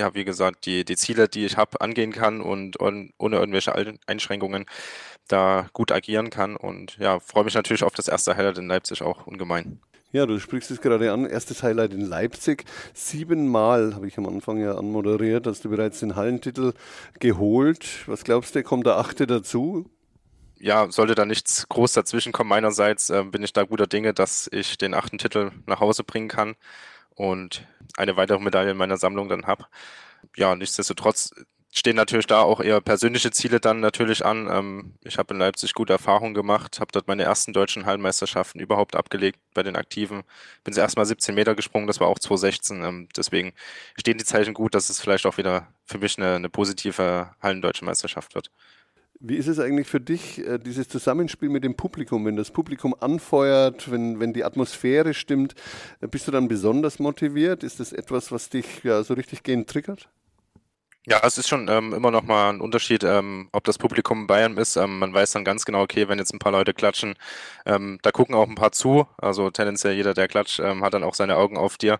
ja, 0.00 0.14
wie 0.14 0.24
gesagt, 0.24 0.64
die, 0.64 0.84
die 0.84 0.96
Ziele, 0.96 1.28
die 1.28 1.44
ich 1.44 1.56
habe, 1.58 1.80
angehen 1.80 2.12
kann 2.12 2.40
und, 2.40 2.78
und 2.78 3.12
ohne 3.18 3.36
irgendwelche 3.36 3.74
Einschränkungen 4.06 4.64
da 5.28 5.68
gut 5.74 5.92
agieren 5.92 6.30
kann. 6.30 6.56
Und 6.56 6.96
ja, 6.98 7.20
freue 7.20 7.44
mich 7.44 7.54
natürlich 7.54 7.84
auf 7.84 7.92
das 7.92 8.08
erste 8.08 8.36
Highlight 8.36 8.58
in 8.58 8.66
Leipzig 8.66 9.02
auch 9.02 9.26
ungemein. 9.26 9.78
Ja, 10.12 10.26
du 10.26 10.40
sprichst 10.40 10.70
es 10.70 10.80
gerade 10.80 11.12
an. 11.12 11.26
Erstes 11.26 11.62
Highlight 11.62 11.92
in 11.92 12.00
Leipzig. 12.00 12.64
Siebenmal 12.94 13.94
habe 13.94 14.08
ich 14.08 14.16
am 14.16 14.26
Anfang 14.26 14.58
ja 14.58 14.74
anmoderiert, 14.74 15.46
hast 15.46 15.64
du 15.64 15.68
bereits 15.68 16.00
den 16.00 16.16
Hallentitel 16.16 16.72
geholt. 17.20 17.86
Was 18.06 18.24
glaubst 18.24 18.54
du, 18.54 18.62
kommt 18.62 18.86
der 18.86 18.96
achte 18.96 19.26
dazu? 19.26 19.88
Ja, 20.58 20.90
sollte 20.90 21.14
da 21.14 21.26
nichts 21.26 21.68
groß 21.68 21.92
dazwischen 21.92 22.32
kommen 22.32 22.48
meinerseits, 22.48 23.08
äh, 23.10 23.22
bin 23.22 23.42
ich 23.42 23.52
da 23.52 23.64
guter 23.64 23.86
Dinge, 23.86 24.12
dass 24.12 24.48
ich 24.50 24.76
den 24.78 24.94
achten 24.94 25.18
Titel 25.18 25.52
nach 25.66 25.80
Hause 25.80 26.04
bringen 26.04 26.28
kann 26.28 26.56
und 27.20 27.66
eine 27.98 28.16
weitere 28.16 28.38
Medaille 28.40 28.70
in 28.70 28.76
meiner 28.78 28.96
Sammlung 28.96 29.28
dann 29.28 29.46
habe. 29.46 29.66
Ja, 30.36 30.54
nichtsdestotrotz 30.56 31.32
stehen 31.72 31.96
natürlich 31.96 32.26
da 32.26 32.40
auch 32.40 32.60
eher 32.60 32.80
persönliche 32.80 33.30
Ziele 33.30 33.60
dann 33.60 33.80
natürlich 33.80 34.24
an. 34.24 34.48
Ähm, 34.50 34.94
ich 35.04 35.18
habe 35.18 35.34
in 35.34 35.40
Leipzig 35.40 35.74
gute 35.74 35.92
Erfahrungen 35.92 36.34
gemacht, 36.34 36.80
habe 36.80 36.90
dort 36.92 37.08
meine 37.08 37.22
ersten 37.24 37.52
deutschen 37.52 37.84
Hallenmeisterschaften 37.86 38.60
überhaupt 38.60 38.96
abgelegt 38.96 39.38
bei 39.54 39.62
den 39.62 39.76
Aktiven. 39.76 40.22
Bin 40.64 40.74
erst 40.74 40.96
mal 40.96 41.04
17 41.04 41.34
Meter 41.34 41.54
gesprungen, 41.54 41.86
das 41.86 42.00
war 42.00 42.08
auch 42.08 42.18
2016. 42.18 42.82
Ähm, 42.84 43.08
deswegen 43.14 43.52
stehen 43.98 44.18
die 44.18 44.24
Zeichen 44.24 44.54
gut, 44.54 44.74
dass 44.74 44.88
es 44.88 45.00
vielleicht 45.00 45.26
auch 45.26 45.36
wieder 45.36 45.68
für 45.84 45.98
mich 45.98 46.18
eine, 46.18 46.36
eine 46.36 46.48
positive 46.48 47.32
Hallendeutsche 47.42 47.84
Meisterschaft 47.84 48.34
wird. 48.34 48.50
Wie 49.22 49.36
ist 49.36 49.48
es 49.48 49.58
eigentlich 49.58 49.86
für 49.86 50.00
dich, 50.00 50.38
äh, 50.46 50.58
dieses 50.58 50.88
Zusammenspiel 50.88 51.50
mit 51.50 51.62
dem 51.62 51.74
Publikum, 51.74 52.24
wenn 52.24 52.36
das 52.36 52.50
Publikum 52.50 52.94
anfeuert, 52.98 53.90
wenn, 53.90 54.18
wenn 54.18 54.32
die 54.32 54.44
Atmosphäre 54.44 55.12
stimmt, 55.12 55.54
äh, 56.00 56.08
bist 56.08 56.26
du 56.26 56.32
dann 56.32 56.48
besonders 56.48 56.98
motiviert? 56.98 57.62
Ist 57.62 57.80
das 57.80 57.92
etwas, 57.92 58.32
was 58.32 58.48
dich 58.48 58.82
ja, 58.82 59.02
so 59.02 59.12
richtig 59.12 59.42
gehend 59.42 59.68
triggert? 59.68 60.08
Ja, 61.06 61.20
es 61.22 61.36
ist 61.36 61.48
schon 61.48 61.68
ähm, 61.68 61.92
immer 61.92 62.10
noch 62.10 62.22
mal 62.22 62.50
ein 62.50 62.62
Unterschied, 62.62 63.04
ähm, 63.04 63.50
ob 63.52 63.64
das 63.64 63.76
Publikum 63.76 64.22
in 64.22 64.26
Bayern 64.26 64.56
ist. 64.56 64.76
Ähm, 64.76 64.98
man 64.98 65.12
weiß 65.12 65.32
dann 65.32 65.44
ganz 65.44 65.66
genau, 65.66 65.82
okay, 65.82 66.08
wenn 66.08 66.18
jetzt 66.18 66.32
ein 66.32 66.38
paar 66.38 66.52
Leute 66.52 66.72
klatschen, 66.72 67.14
ähm, 67.66 67.98
da 68.02 68.12
gucken 68.12 68.34
auch 68.34 68.48
ein 68.48 68.54
paar 68.54 68.72
zu. 68.72 69.06
Also 69.18 69.50
tendenziell 69.50 69.94
jeder, 69.94 70.14
der 70.14 70.28
klatscht, 70.28 70.60
ähm, 70.60 70.82
hat 70.82 70.94
dann 70.94 71.04
auch 71.04 71.14
seine 71.14 71.36
Augen 71.36 71.58
auf 71.58 71.76
dir. 71.76 71.98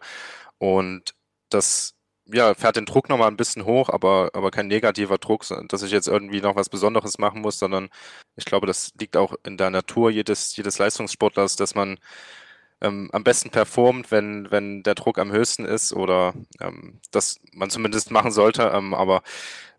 Und 0.59 1.15
das 1.51 1.95
ja, 2.33 2.55
fährt 2.55 2.77
den 2.77 2.87
Druck 2.87 3.09
nochmal 3.09 3.29
ein 3.29 3.37
bisschen 3.37 3.65
hoch, 3.65 3.89
aber, 3.89 4.31
aber 4.35 4.51
kein 4.51 4.69
negativer 4.69 5.19
Druck, 5.19 5.45
dass 5.69 5.83
ich 5.83 5.93
jetzt 5.93 6.09
irgendwie 6.09 6.41
noch 6.41 6.57
was 6.57 6.69
Besonderes 6.69 7.19
machen 7.19 7.41
muss, 7.43 7.59
sondern 7.59 7.89
ich 8.37 8.45
glaube, 8.45 8.67
das 8.67 8.93
liegt 9.01 9.17
auch 9.17 9.35
in 9.45 9.57
der 9.57 9.71
Natur 9.71 10.11
jedes, 10.11 10.57
jedes 10.57 10.79
Leistungssportlers, 10.79 11.57
dass 11.57 11.75
man 11.75 11.99
ähm, 12.81 13.11
am 13.13 13.25
besten 13.25 13.51
performt, 13.51 14.11
wenn, 14.11 14.51
wenn 14.51 14.83
der 14.83 14.95
Druck 14.95 15.19
am 15.19 15.33
höchsten 15.33 15.65
ist 15.65 15.93
oder 15.93 16.35
ähm, 16.61 17.01
das 17.11 17.41
man 17.53 17.71
zumindest 17.71 18.11
machen 18.11 18.31
sollte. 18.33 18.63
Ähm, 18.75 18.95
aber 18.95 19.23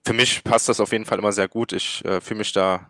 für 0.05 0.13
mich 0.13 0.43
passt 0.43 0.69
das 0.69 0.79
auf 0.79 0.91
jeden 0.91 1.05
Fall 1.05 1.19
immer 1.19 1.31
sehr 1.31 1.47
gut. 1.47 1.73
Ich 1.73 2.03
äh, 2.05 2.21
fühle 2.21 2.39
mich 2.39 2.53
da 2.53 2.89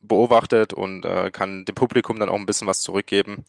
beobachtet 0.00 0.72
und 0.72 1.04
äh, 1.04 1.30
kann 1.30 1.64
dem 1.64 1.74
Publikum 1.74 2.18
dann 2.20 2.28
auch 2.28 2.36
ein 2.36 2.46
bisschen 2.46 2.68
was 2.68 2.82
zurückgeben 2.82 3.44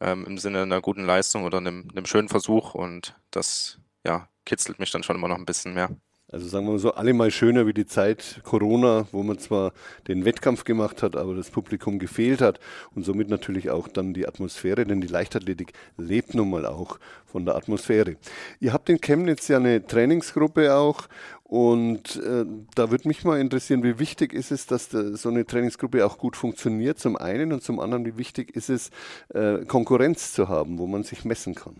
ähm, 0.00 0.24
im 0.26 0.38
Sinne 0.38 0.62
einer 0.62 0.80
guten 0.80 1.04
Leistung 1.04 1.44
oder 1.44 1.58
einem, 1.58 1.88
einem 1.90 2.06
schönen 2.06 2.28
Versuch 2.28 2.74
und 2.74 3.16
das 3.30 3.78
ja, 4.04 4.28
kitzelt 4.44 4.78
mich 4.78 4.90
dann 4.90 5.02
schon 5.02 5.16
immer 5.16 5.28
noch 5.28 5.38
ein 5.38 5.46
bisschen 5.46 5.74
mehr. 5.74 5.90
Also 6.32 6.48
sagen 6.48 6.66
wir 6.66 6.72
mal 6.72 6.78
so, 6.78 6.94
allemal 6.94 7.30
schöner 7.30 7.66
wie 7.66 7.74
die 7.74 7.86
Zeit 7.86 8.40
Corona, 8.42 9.06
wo 9.12 9.22
man 9.22 9.38
zwar 9.38 9.72
den 10.08 10.24
Wettkampf 10.24 10.64
gemacht 10.64 11.02
hat, 11.02 11.14
aber 11.14 11.34
das 11.34 11.50
Publikum 11.50 12.00
gefehlt 12.00 12.40
hat 12.40 12.58
und 12.94 13.04
somit 13.04 13.28
natürlich 13.28 13.70
auch 13.70 13.86
dann 13.86 14.14
die 14.14 14.26
Atmosphäre, 14.26 14.84
denn 14.84 15.00
die 15.00 15.06
Leichtathletik 15.06 15.74
lebt 15.96 16.34
nun 16.34 16.50
mal 16.50 16.66
auch 16.66 16.98
von 17.24 17.44
der 17.44 17.54
Atmosphäre. 17.54 18.16
Ihr 18.58 18.72
habt 18.72 18.88
in 18.88 19.00
Chemnitz 19.00 19.46
ja 19.46 19.58
eine 19.58 19.86
Trainingsgruppe 19.86 20.74
auch 20.74 21.08
und 21.44 22.16
äh, 22.16 22.44
da 22.74 22.90
würde 22.90 23.06
mich 23.06 23.22
mal 23.22 23.38
interessieren, 23.38 23.84
wie 23.84 24.00
wichtig 24.00 24.32
ist 24.32 24.50
es, 24.50 24.66
dass 24.66 24.88
da 24.88 25.16
so 25.16 25.28
eine 25.28 25.46
Trainingsgruppe 25.46 26.04
auch 26.04 26.18
gut 26.18 26.36
funktioniert, 26.36 26.98
zum 26.98 27.16
einen 27.16 27.52
und 27.52 27.62
zum 27.62 27.78
anderen, 27.78 28.06
wie 28.06 28.16
wichtig 28.16 28.56
ist 28.56 28.70
es, 28.70 28.90
äh, 29.28 29.64
Konkurrenz 29.66 30.32
zu 30.32 30.48
haben, 30.48 30.78
wo 30.78 30.88
man 30.88 31.04
sich 31.04 31.24
messen 31.24 31.54
kann. 31.54 31.76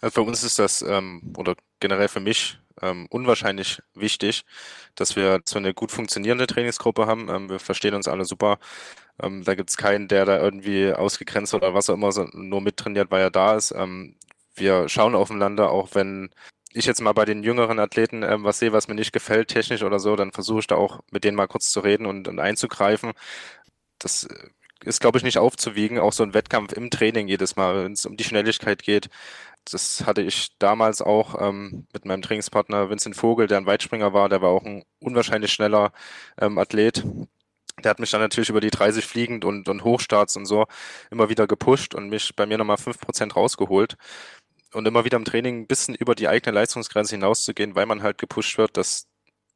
Also 0.00 0.14
für 0.14 0.22
uns 0.22 0.44
ist 0.44 0.58
das, 0.58 0.82
ähm, 0.82 1.32
oder 1.36 1.56
generell 1.80 2.08
für 2.08 2.20
mich, 2.20 2.58
ähm, 2.80 3.06
unwahrscheinlich 3.10 3.82
wichtig, 3.94 4.44
dass 4.94 5.16
wir 5.16 5.40
so 5.44 5.58
eine 5.58 5.74
gut 5.74 5.90
funktionierende 5.90 6.46
Trainingsgruppe 6.46 7.06
haben. 7.06 7.28
Ähm, 7.28 7.50
wir 7.50 7.58
verstehen 7.58 7.94
uns 7.94 8.06
alle 8.08 8.24
super. 8.24 8.58
Ähm, 9.20 9.44
da 9.44 9.54
gibt 9.56 9.70
es 9.70 9.76
keinen, 9.76 10.08
der 10.08 10.24
da 10.24 10.38
irgendwie 10.40 10.92
ausgegrenzt 10.92 11.54
oder 11.54 11.74
was 11.74 11.90
auch 11.90 11.94
immer 11.94 12.12
so 12.12 12.24
nur 12.32 12.60
mittrainiert, 12.60 13.10
weil 13.10 13.22
er 13.22 13.30
da 13.30 13.56
ist. 13.56 13.72
Ähm, 13.72 14.16
wir 14.54 14.88
schauen 14.88 15.14
aufeinander, 15.16 15.70
auch 15.70 15.94
wenn 15.94 16.30
ich 16.72 16.86
jetzt 16.86 17.00
mal 17.00 17.12
bei 17.12 17.24
den 17.24 17.42
jüngeren 17.42 17.78
Athleten 17.80 18.22
ähm, 18.22 18.44
was 18.44 18.58
sehe, 18.60 18.72
was 18.72 18.88
mir 18.88 18.94
nicht 18.94 19.12
gefällt, 19.12 19.48
technisch 19.48 19.82
oder 19.82 19.98
so, 19.98 20.14
dann 20.16 20.32
versuche 20.32 20.60
ich 20.60 20.66
da 20.68 20.76
auch 20.76 21.00
mit 21.10 21.24
denen 21.24 21.36
mal 21.36 21.48
kurz 21.48 21.70
zu 21.70 21.80
reden 21.80 22.06
und, 22.06 22.28
und 22.28 22.38
einzugreifen. 22.40 23.12
Das 23.98 24.24
äh, 24.24 24.48
ist, 24.84 25.00
glaube 25.00 25.18
ich, 25.18 25.24
nicht 25.24 25.38
aufzuwiegen. 25.38 25.98
Auch 25.98 26.12
so 26.12 26.22
ein 26.22 26.34
Wettkampf 26.34 26.72
im 26.72 26.90
Training 26.90 27.28
jedes 27.28 27.56
Mal, 27.56 27.84
wenn 27.84 27.92
es 27.92 28.06
um 28.06 28.16
die 28.16 28.24
Schnelligkeit 28.24 28.82
geht, 28.82 29.08
das 29.70 30.06
hatte 30.06 30.22
ich 30.22 30.56
damals 30.58 31.02
auch 31.02 31.40
ähm, 31.40 31.86
mit 31.92 32.04
meinem 32.04 32.22
Trainingspartner 32.22 32.90
Vincent 32.90 33.16
Vogel, 33.16 33.46
der 33.46 33.58
ein 33.58 33.66
Weitspringer 33.66 34.12
war, 34.12 34.28
der 34.28 34.42
war 34.42 34.50
auch 34.50 34.64
ein 34.64 34.84
unwahrscheinlich 35.00 35.52
schneller 35.52 35.92
ähm, 36.40 36.58
Athlet. 36.58 37.04
Der 37.84 37.90
hat 37.90 38.00
mich 38.00 38.10
dann 38.10 38.20
natürlich 38.20 38.48
über 38.48 38.60
die 38.60 38.70
30 38.70 39.04
fliegend 39.06 39.44
und, 39.44 39.68
und 39.68 39.84
Hochstarts 39.84 40.36
und 40.36 40.46
so 40.46 40.66
immer 41.10 41.28
wieder 41.28 41.46
gepusht 41.46 41.94
und 41.94 42.08
mich 42.08 42.34
bei 42.34 42.46
mir 42.46 42.58
nochmal 42.58 42.76
5% 42.76 43.34
rausgeholt. 43.34 43.96
Und 44.72 44.86
immer 44.86 45.04
wieder 45.04 45.16
im 45.16 45.24
Training 45.24 45.60
ein 45.62 45.66
bisschen 45.66 45.94
über 45.94 46.14
die 46.14 46.28
eigene 46.28 46.54
Leistungsgrenze 46.54 47.14
hinauszugehen, 47.14 47.74
weil 47.74 47.86
man 47.86 48.02
halt 48.02 48.18
gepusht 48.18 48.58
wird, 48.58 48.76
das 48.76 49.06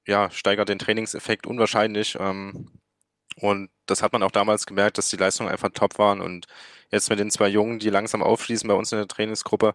ja, 0.06 0.30
steigert 0.30 0.68
den 0.68 0.78
Trainingseffekt 0.78 1.46
unwahrscheinlich. 1.46 2.16
Ähm, 2.18 2.70
und 3.36 3.70
das 3.86 4.02
hat 4.02 4.12
man 4.12 4.22
auch 4.22 4.30
damals 4.30 4.66
gemerkt, 4.66 4.98
dass 4.98 5.10
die 5.10 5.16
Leistungen 5.16 5.50
einfach 5.50 5.70
top 5.70 5.98
waren. 5.98 6.20
Und 6.20 6.46
jetzt 6.90 7.10
mit 7.10 7.18
den 7.18 7.30
zwei 7.30 7.48
Jungen, 7.48 7.78
die 7.78 7.90
langsam 7.90 8.22
aufschließen 8.22 8.68
bei 8.68 8.74
uns 8.74 8.92
in 8.92 8.98
der 8.98 9.08
Trainingsgruppe, 9.08 9.74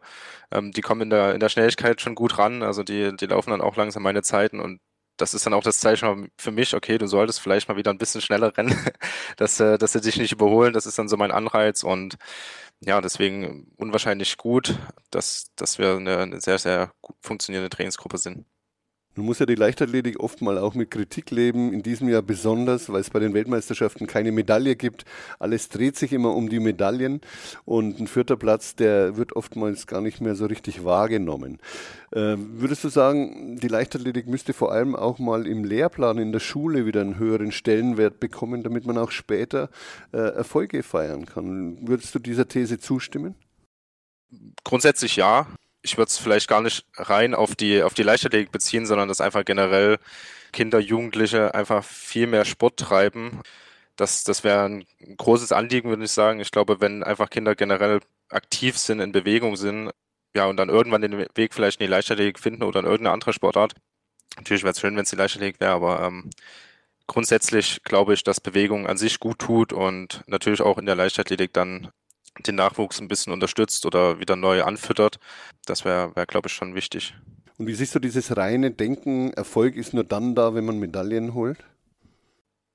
ähm, 0.52 0.72
die 0.72 0.82
kommen 0.82 1.02
in 1.02 1.10
der, 1.10 1.34
in 1.34 1.40
der 1.40 1.50
Schnelligkeit 1.50 2.02
schon 2.02 2.16
gut 2.16 2.38
ran. 2.38 2.64
Also 2.64 2.84
die, 2.84 3.16
die 3.16 3.26
laufen 3.28 3.52
dann 3.52 3.62
auch 3.62 3.76
langsam 3.78 4.04
meine 4.04 4.24
Zeiten 4.24 4.60
und 4.60 4.80
das 5.18 5.34
ist 5.34 5.46
dann 5.46 5.54
auch 5.54 5.64
das 5.64 5.80
Zeichen 5.80 6.30
für 6.38 6.52
mich, 6.52 6.76
okay, 6.76 6.98
du 6.98 7.08
solltest 7.08 7.40
vielleicht 7.42 7.68
mal 7.68 7.78
wieder 7.78 7.92
ein 7.92 7.98
bisschen 7.98 8.22
schneller 8.22 8.56
rennen, 8.56 8.76
dass, 9.38 9.60
äh, 9.60 9.78
dass 9.78 9.94
sie 9.94 10.02
dich 10.02 10.18
nicht 10.18 10.32
überholen. 10.32 10.74
Das 10.74 10.86
ist 10.86 11.00
dann 11.00 11.10
so 11.10 11.18
mein 11.18 11.32
Anreiz 11.32 11.84
und 11.84 12.18
ja, 12.82 13.02
deswegen 13.02 13.72
unwahrscheinlich 13.78 14.38
gut, 14.38 14.78
dass, 15.12 15.52
dass 15.56 15.80
wir 15.80 15.96
eine, 15.96 16.20
eine 16.20 16.42
sehr, 16.42 16.60
sehr 16.60 16.92
gut 17.02 17.16
funktionierende 17.22 17.70
Trainingsgruppe 17.70 18.18
sind. 18.20 18.46
Nun 19.18 19.26
muss 19.26 19.40
ja 19.40 19.48
die 19.48 19.56
Leichtathletik 19.56 20.20
oft 20.20 20.44
mal 20.44 20.60
auch 20.60 20.76
mit 20.76 20.92
Kritik 20.92 21.32
leben, 21.32 21.74
in 21.74 21.82
diesem 21.82 22.08
Jahr 22.08 22.22
besonders, 22.22 22.88
weil 22.90 23.02
es 23.02 23.10
bei 23.10 23.18
den 23.18 23.34
Weltmeisterschaften 23.34 24.06
keine 24.06 24.32
Medaille 24.32 24.76
gibt. 24.76 25.06
Alles 25.40 25.70
dreht 25.70 25.98
sich 25.98 26.14
immer 26.14 26.36
um 26.36 26.50
die 26.50 26.60
Medaillen 26.60 27.22
und 27.66 28.00
ein 28.00 28.06
vierter 28.06 28.38
Platz, 28.38 28.76
der 28.76 29.18
wird 29.18 29.36
oftmals 29.36 29.88
gar 29.88 30.02
nicht 30.02 30.22
mehr 30.22 30.36
so 30.36 30.46
richtig 30.46 30.86
wahrgenommen. 30.86 31.58
Äh, 32.12 32.36
würdest 32.38 32.84
du 32.84 32.90
sagen, 32.90 33.58
die 33.60 33.68
Leichtathletik 33.68 34.28
müsste 34.28 34.54
vor 34.54 34.72
allem 34.72 34.96
auch 34.96 35.18
mal 35.18 35.48
im 35.48 35.64
Lehrplan 35.64 36.20
in 36.20 36.32
der 36.32 36.40
Schule 36.40 36.86
wieder 36.86 37.02
einen 37.02 37.18
höheren 37.18 37.52
Stellenwert 37.52 38.20
bekommen, 38.20 38.62
damit 38.62 38.86
man 38.86 39.00
auch 39.00 39.10
später 39.10 39.72
äh, 40.14 40.18
Erfolge 40.18 40.84
feiern 40.84 41.26
kann? 41.26 41.88
Würdest 41.88 42.14
du 42.14 42.20
dieser 42.20 42.48
These 42.48 42.78
zustimmen? 42.78 43.34
Grundsätzlich 44.64 45.16
ja 45.16 45.48
ich 45.88 45.98
würde 45.98 46.10
es 46.10 46.18
vielleicht 46.18 46.50
gar 46.50 46.62
nicht 46.62 46.86
rein 46.96 47.34
auf 47.34 47.56
die, 47.56 47.82
auf 47.82 47.94
die 47.94 48.04
Leichtathletik 48.04 48.52
beziehen, 48.52 48.86
sondern 48.86 49.08
dass 49.08 49.22
einfach 49.22 49.46
generell 49.46 50.00
Kinder, 50.52 50.80
Jugendliche 50.80 51.56
einfach 51.56 51.84
viel 51.84 52.28
mehr 52.28 52.46
Sport 52.46 52.78
treiben. 52.78 53.42
Das, 53.96 54.24
das 54.24 54.44
wäre 54.44 54.66
ein 54.66 54.86
großes 55.18 55.52
Anliegen, 55.54 55.90
würde 55.90 56.04
ich 56.04 56.12
sagen. 56.12 56.40
Ich 56.42 56.52
glaube, 56.52 56.82
wenn 56.82 57.04
einfach 57.04 57.30
Kinder 57.30 57.56
generell 57.56 58.02
aktiv 58.30 58.78
sind, 58.78 59.00
in 59.00 59.12
Bewegung 59.14 59.56
sind, 59.56 59.92
ja, 60.36 60.46
und 60.46 60.58
dann 60.58 60.70
irgendwann 60.70 61.02
den 61.02 61.26
Weg 61.36 61.54
vielleicht 61.54 61.80
in 61.80 61.88
die 61.88 61.92
Leichtathletik 61.92 62.40
finden 62.40 62.64
oder 62.64 62.82
in 62.82 62.86
irgendeine 62.86 63.14
andere 63.14 63.34
Sportart. 63.34 63.74
Natürlich 64.36 64.64
wäre 64.64 64.74
es 64.74 64.80
schön, 64.80 64.96
wenn 64.96 65.04
es 65.04 65.10
die 65.10 65.16
Leichtathletik 65.16 65.60
wäre, 65.62 65.72
aber 65.72 66.04
ähm, 66.04 66.30
grundsätzlich 67.08 67.82
glaube 67.84 68.14
ich, 68.14 68.24
dass 68.24 68.42
Bewegung 68.42 68.88
an 68.88 68.98
sich 68.98 69.20
gut 69.20 69.40
tut 69.40 69.74
und 69.74 70.24
natürlich 70.28 70.62
auch 70.62 70.78
in 70.78 70.86
der 70.86 70.96
Leichtathletik 70.96 71.54
dann 71.54 71.90
den 72.46 72.56
Nachwuchs 72.56 73.00
ein 73.00 73.08
bisschen 73.08 73.34
unterstützt 73.34 73.86
oder 73.86 74.20
wieder 74.20 74.36
neu 74.36 74.64
anfüttert. 74.64 75.20
Das 75.66 75.86
wäre, 75.86 76.16
wär, 76.16 76.26
glaube 76.26 76.48
ich, 76.48 76.54
schon 76.54 76.76
wichtig. 76.76 77.16
Und 77.58 77.68
wie 77.68 77.74
siehst 77.74 77.96
du 77.96 78.00
dieses 78.00 78.38
reine 78.38 78.72
Denken, 78.72 79.34
Erfolg 79.34 79.76
ist 79.76 79.94
nur 79.94 80.04
dann 80.04 80.36
da, 80.36 80.54
wenn 80.54 80.66
man 80.66 80.80
Medaillen 80.80 81.34
holt? 81.34 81.58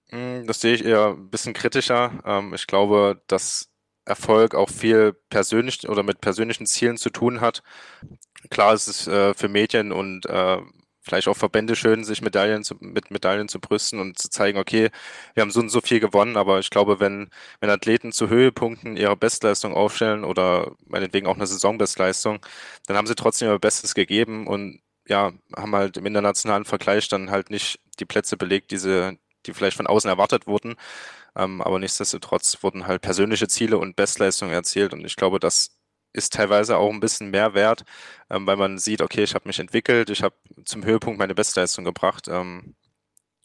Hm, 0.08 0.46
das 0.46 0.60
sehe 0.60 0.74
ich 0.74 0.84
eher 0.84 1.10
ein 1.10 1.30
bisschen 1.30 1.54
kritischer. 1.54 2.12
Ähm, 2.24 2.52
ich 2.54 2.66
glaube, 2.66 3.22
dass 3.28 3.68
Erfolg 4.04 4.54
auch 4.54 4.68
viel 4.68 5.14
persönlich 5.30 5.88
oder 5.88 6.02
mit 6.02 6.20
persönlichen 6.20 6.66
Zielen 6.66 6.96
zu 6.96 7.10
tun 7.10 7.40
hat. 7.40 7.62
Klar 8.50 8.74
ist 8.74 8.88
es 8.88 9.06
äh, 9.06 9.34
für 9.34 9.48
Medien 9.48 9.92
und 9.92 10.26
äh, 10.26 10.58
vielleicht 11.02 11.28
auch 11.28 11.36
Verbände 11.36 11.76
schön, 11.76 12.04
sich 12.04 12.22
Medaillen 12.22 12.64
zu, 12.64 12.76
mit 12.80 13.10
Medaillen 13.10 13.48
zu 13.48 13.60
brüsten 13.60 14.00
und 14.00 14.18
zu 14.18 14.30
zeigen, 14.30 14.58
okay, 14.58 14.90
wir 15.34 15.42
haben 15.42 15.50
so 15.50 15.60
und 15.60 15.68
so 15.68 15.80
viel 15.80 16.00
gewonnen, 16.00 16.36
aber 16.36 16.60
ich 16.60 16.70
glaube, 16.70 17.00
wenn, 17.00 17.30
wenn 17.60 17.70
Athleten 17.70 18.12
zu 18.12 18.28
Höhepunkten 18.28 18.96
ihre 18.96 19.16
Bestleistung 19.16 19.74
aufstellen 19.74 20.24
oder 20.24 20.72
meinetwegen 20.86 21.26
auch 21.26 21.36
eine 21.36 21.46
Saisonbestleistung, 21.46 22.38
dann 22.86 22.96
haben 22.96 23.06
sie 23.06 23.14
trotzdem 23.16 23.48
ihr 23.48 23.58
Bestes 23.58 23.94
gegeben 23.94 24.46
und 24.46 24.80
ja, 25.08 25.32
haben 25.56 25.74
halt 25.74 25.96
im 25.96 26.06
internationalen 26.06 26.64
Vergleich 26.64 27.08
dann 27.08 27.30
halt 27.30 27.50
nicht 27.50 27.80
die 27.98 28.04
Plätze 28.06 28.36
belegt, 28.36 28.70
diese, 28.70 29.18
die 29.46 29.52
vielleicht 29.54 29.76
von 29.76 29.86
außen 29.88 30.08
erwartet 30.08 30.46
wurden. 30.46 30.76
Ähm, 31.36 31.62
aber 31.62 31.78
nichtsdestotrotz 31.78 32.62
wurden 32.62 32.86
halt 32.86 33.02
persönliche 33.02 33.48
Ziele 33.48 33.78
und 33.78 33.96
Bestleistungen 33.96 34.52
erzielt 34.52 34.92
und 34.94 35.04
ich 35.04 35.16
glaube, 35.16 35.40
das 35.40 35.70
ist 36.12 36.32
teilweise 36.34 36.76
auch 36.76 36.90
ein 36.90 37.00
bisschen 37.00 37.30
mehr 37.30 37.54
wert, 37.54 37.84
ähm, 38.30 38.46
weil 38.46 38.56
man 38.56 38.78
sieht, 38.78 39.02
okay, 39.02 39.22
ich 39.24 39.34
habe 39.34 39.48
mich 39.48 39.58
entwickelt, 39.58 40.10
ich 40.10 40.22
habe 40.22 40.34
zum 40.64 40.84
Höhepunkt 40.84 41.18
meine 41.18 41.34
Bestleistung 41.34 41.84
gebracht. 41.84 42.28
Ähm, 42.28 42.74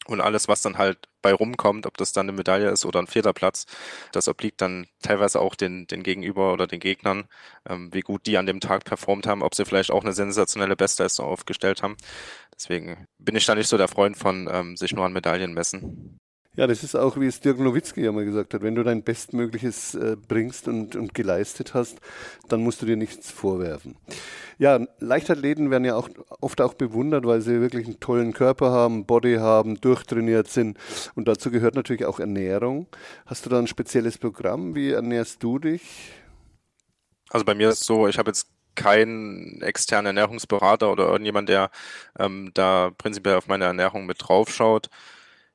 und 0.08 0.22
alles, 0.22 0.48
was 0.48 0.62
dann 0.62 0.78
halt 0.78 0.98
bei 1.20 1.34
rumkommt, 1.34 1.86
ob 1.86 1.98
das 1.98 2.12
dann 2.12 2.28
eine 2.28 2.36
Medaille 2.36 2.70
ist 2.70 2.86
oder 2.86 2.98
ein 3.00 3.06
vierter 3.06 3.34
Platz, 3.34 3.66
das 4.12 4.26
obliegt 4.28 4.60
dann 4.62 4.86
teilweise 5.02 5.38
auch 5.40 5.54
den, 5.54 5.86
den 5.86 6.02
Gegenüber 6.02 6.52
oder 6.54 6.66
den 6.66 6.80
Gegnern, 6.80 7.28
ähm, 7.68 7.92
wie 7.92 8.00
gut 8.00 8.26
die 8.26 8.38
an 8.38 8.46
dem 8.46 8.60
Tag 8.60 8.84
performt 8.84 9.26
haben, 9.26 9.42
ob 9.42 9.54
sie 9.54 9.66
vielleicht 9.66 9.90
auch 9.90 10.02
eine 10.02 10.14
sensationelle 10.14 10.76
Bestleistung 10.76 11.26
aufgestellt 11.26 11.82
haben. 11.82 11.96
Deswegen 12.54 13.06
bin 13.18 13.36
ich 13.36 13.44
da 13.46 13.54
nicht 13.54 13.68
so 13.68 13.76
der 13.76 13.88
Freund 13.88 14.16
von 14.16 14.48
ähm, 14.50 14.76
sich 14.76 14.94
nur 14.94 15.04
an 15.04 15.12
Medaillen 15.12 15.52
messen. 15.52 16.18
Ja, 16.58 16.66
das 16.66 16.82
ist 16.82 16.96
auch, 16.96 17.20
wie 17.20 17.26
es 17.28 17.38
Dirk 17.38 17.60
Nowitzki 17.60 18.02
ja 18.02 18.10
mal 18.10 18.24
gesagt 18.24 18.52
hat, 18.52 18.62
wenn 18.62 18.74
du 18.74 18.82
dein 18.82 19.04
Bestmögliches 19.04 19.94
äh, 19.94 20.16
bringst 20.16 20.66
und, 20.66 20.96
und 20.96 21.14
geleistet 21.14 21.72
hast, 21.72 22.00
dann 22.48 22.64
musst 22.64 22.82
du 22.82 22.86
dir 22.86 22.96
nichts 22.96 23.30
vorwerfen. 23.30 23.94
Ja, 24.58 24.84
Leichtathleten 24.98 25.70
werden 25.70 25.84
ja 25.84 25.94
auch 25.94 26.08
oft 26.40 26.60
auch 26.60 26.74
bewundert, 26.74 27.24
weil 27.24 27.42
sie 27.42 27.60
wirklich 27.60 27.86
einen 27.86 28.00
tollen 28.00 28.32
Körper 28.32 28.72
haben, 28.72 29.06
Body 29.06 29.36
haben, 29.36 29.80
durchtrainiert 29.80 30.48
sind. 30.48 30.76
Und 31.14 31.28
dazu 31.28 31.52
gehört 31.52 31.76
natürlich 31.76 32.06
auch 32.06 32.18
Ernährung. 32.18 32.88
Hast 33.24 33.46
du 33.46 33.50
da 33.50 33.60
ein 33.60 33.68
spezielles 33.68 34.18
Programm? 34.18 34.74
Wie 34.74 34.90
ernährst 34.90 35.40
du 35.44 35.60
dich? 35.60 36.10
Also 37.30 37.44
bei 37.44 37.54
mir 37.54 37.68
ist 37.68 37.82
es 37.82 37.86
so, 37.86 38.08
ich 38.08 38.18
habe 38.18 38.30
jetzt 38.30 38.48
keinen 38.74 39.62
externen 39.62 40.06
Ernährungsberater 40.06 40.90
oder 40.90 41.06
irgendjemand, 41.06 41.48
der 41.50 41.70
ähm, 42.18 42.50
da 42.54 42.90
prinzipiell 42.98 43.36
auf 43.36 43.46
meine 43.46 43.66
Ernährung 43.66 44.06
mit 44.06 44.16
draufschaut. 44.26 44.90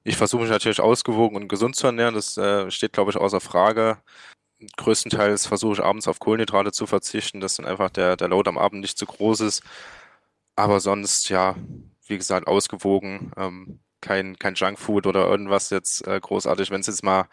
Ich 0.04 0.18
versuche 0.18 0.42
mich 0.44 0.52
natürlich 0.52 0.82
ausgewogen 0.82 1.38
und 1.38 1.48
gesund 1.48 1.76
zu 1.76 1.88
ernähren. 1.88 2.16
Das 2.16 2.38
äh, 2.38 2.70
steht, 2.72 2.94
glaube 2.94 3.12
ich, 3.12 3.18
außer 3.18 3.40
Frage. 3.42 3.98
Größtenteils 4.78 5.48
versuche 5.48 5.74
ich 5.74 5.80
abends 5.82 6.08
auf 6.08 6.20
Kohlenhydrate 6.20 6.72
zu 6.72 6.88
verzichten, 6.88 7.40
dass 7.42 7.56
dann 7.56 7.66
einfach 7.66 7.90
der, 7.90 8.18
der 8.18 8.30
Load 8.30 8.50
am 8.50 8.58
Abend 8.58 8.82
nicht 8.82 8.98
zu 8.98 9.06
groß 9.06 9.42
ist. 9.42 9.64
Aber 10.56 10.80
sonst, 10.80 11.30
ja, 11.30 11.56
wie 12.08 12.18
gesagt, 12.18 12.48
ausgewogen. 12.48 13.32
Ähm, 13.38 13.80
kein, 14.02 14.38
kein 14.40 14.56
Junkfood 14.56 15.08
oder 15.08 15.28
irgendwas 15.28 15.70
jetzt 15.70 16.06
äh, 16.08 16.20
großartig. 16.20 16.72
Wenn 16.72 16.82
es 16.82 16.88
jetzt 16.88 17.04
mal 17.04 17.28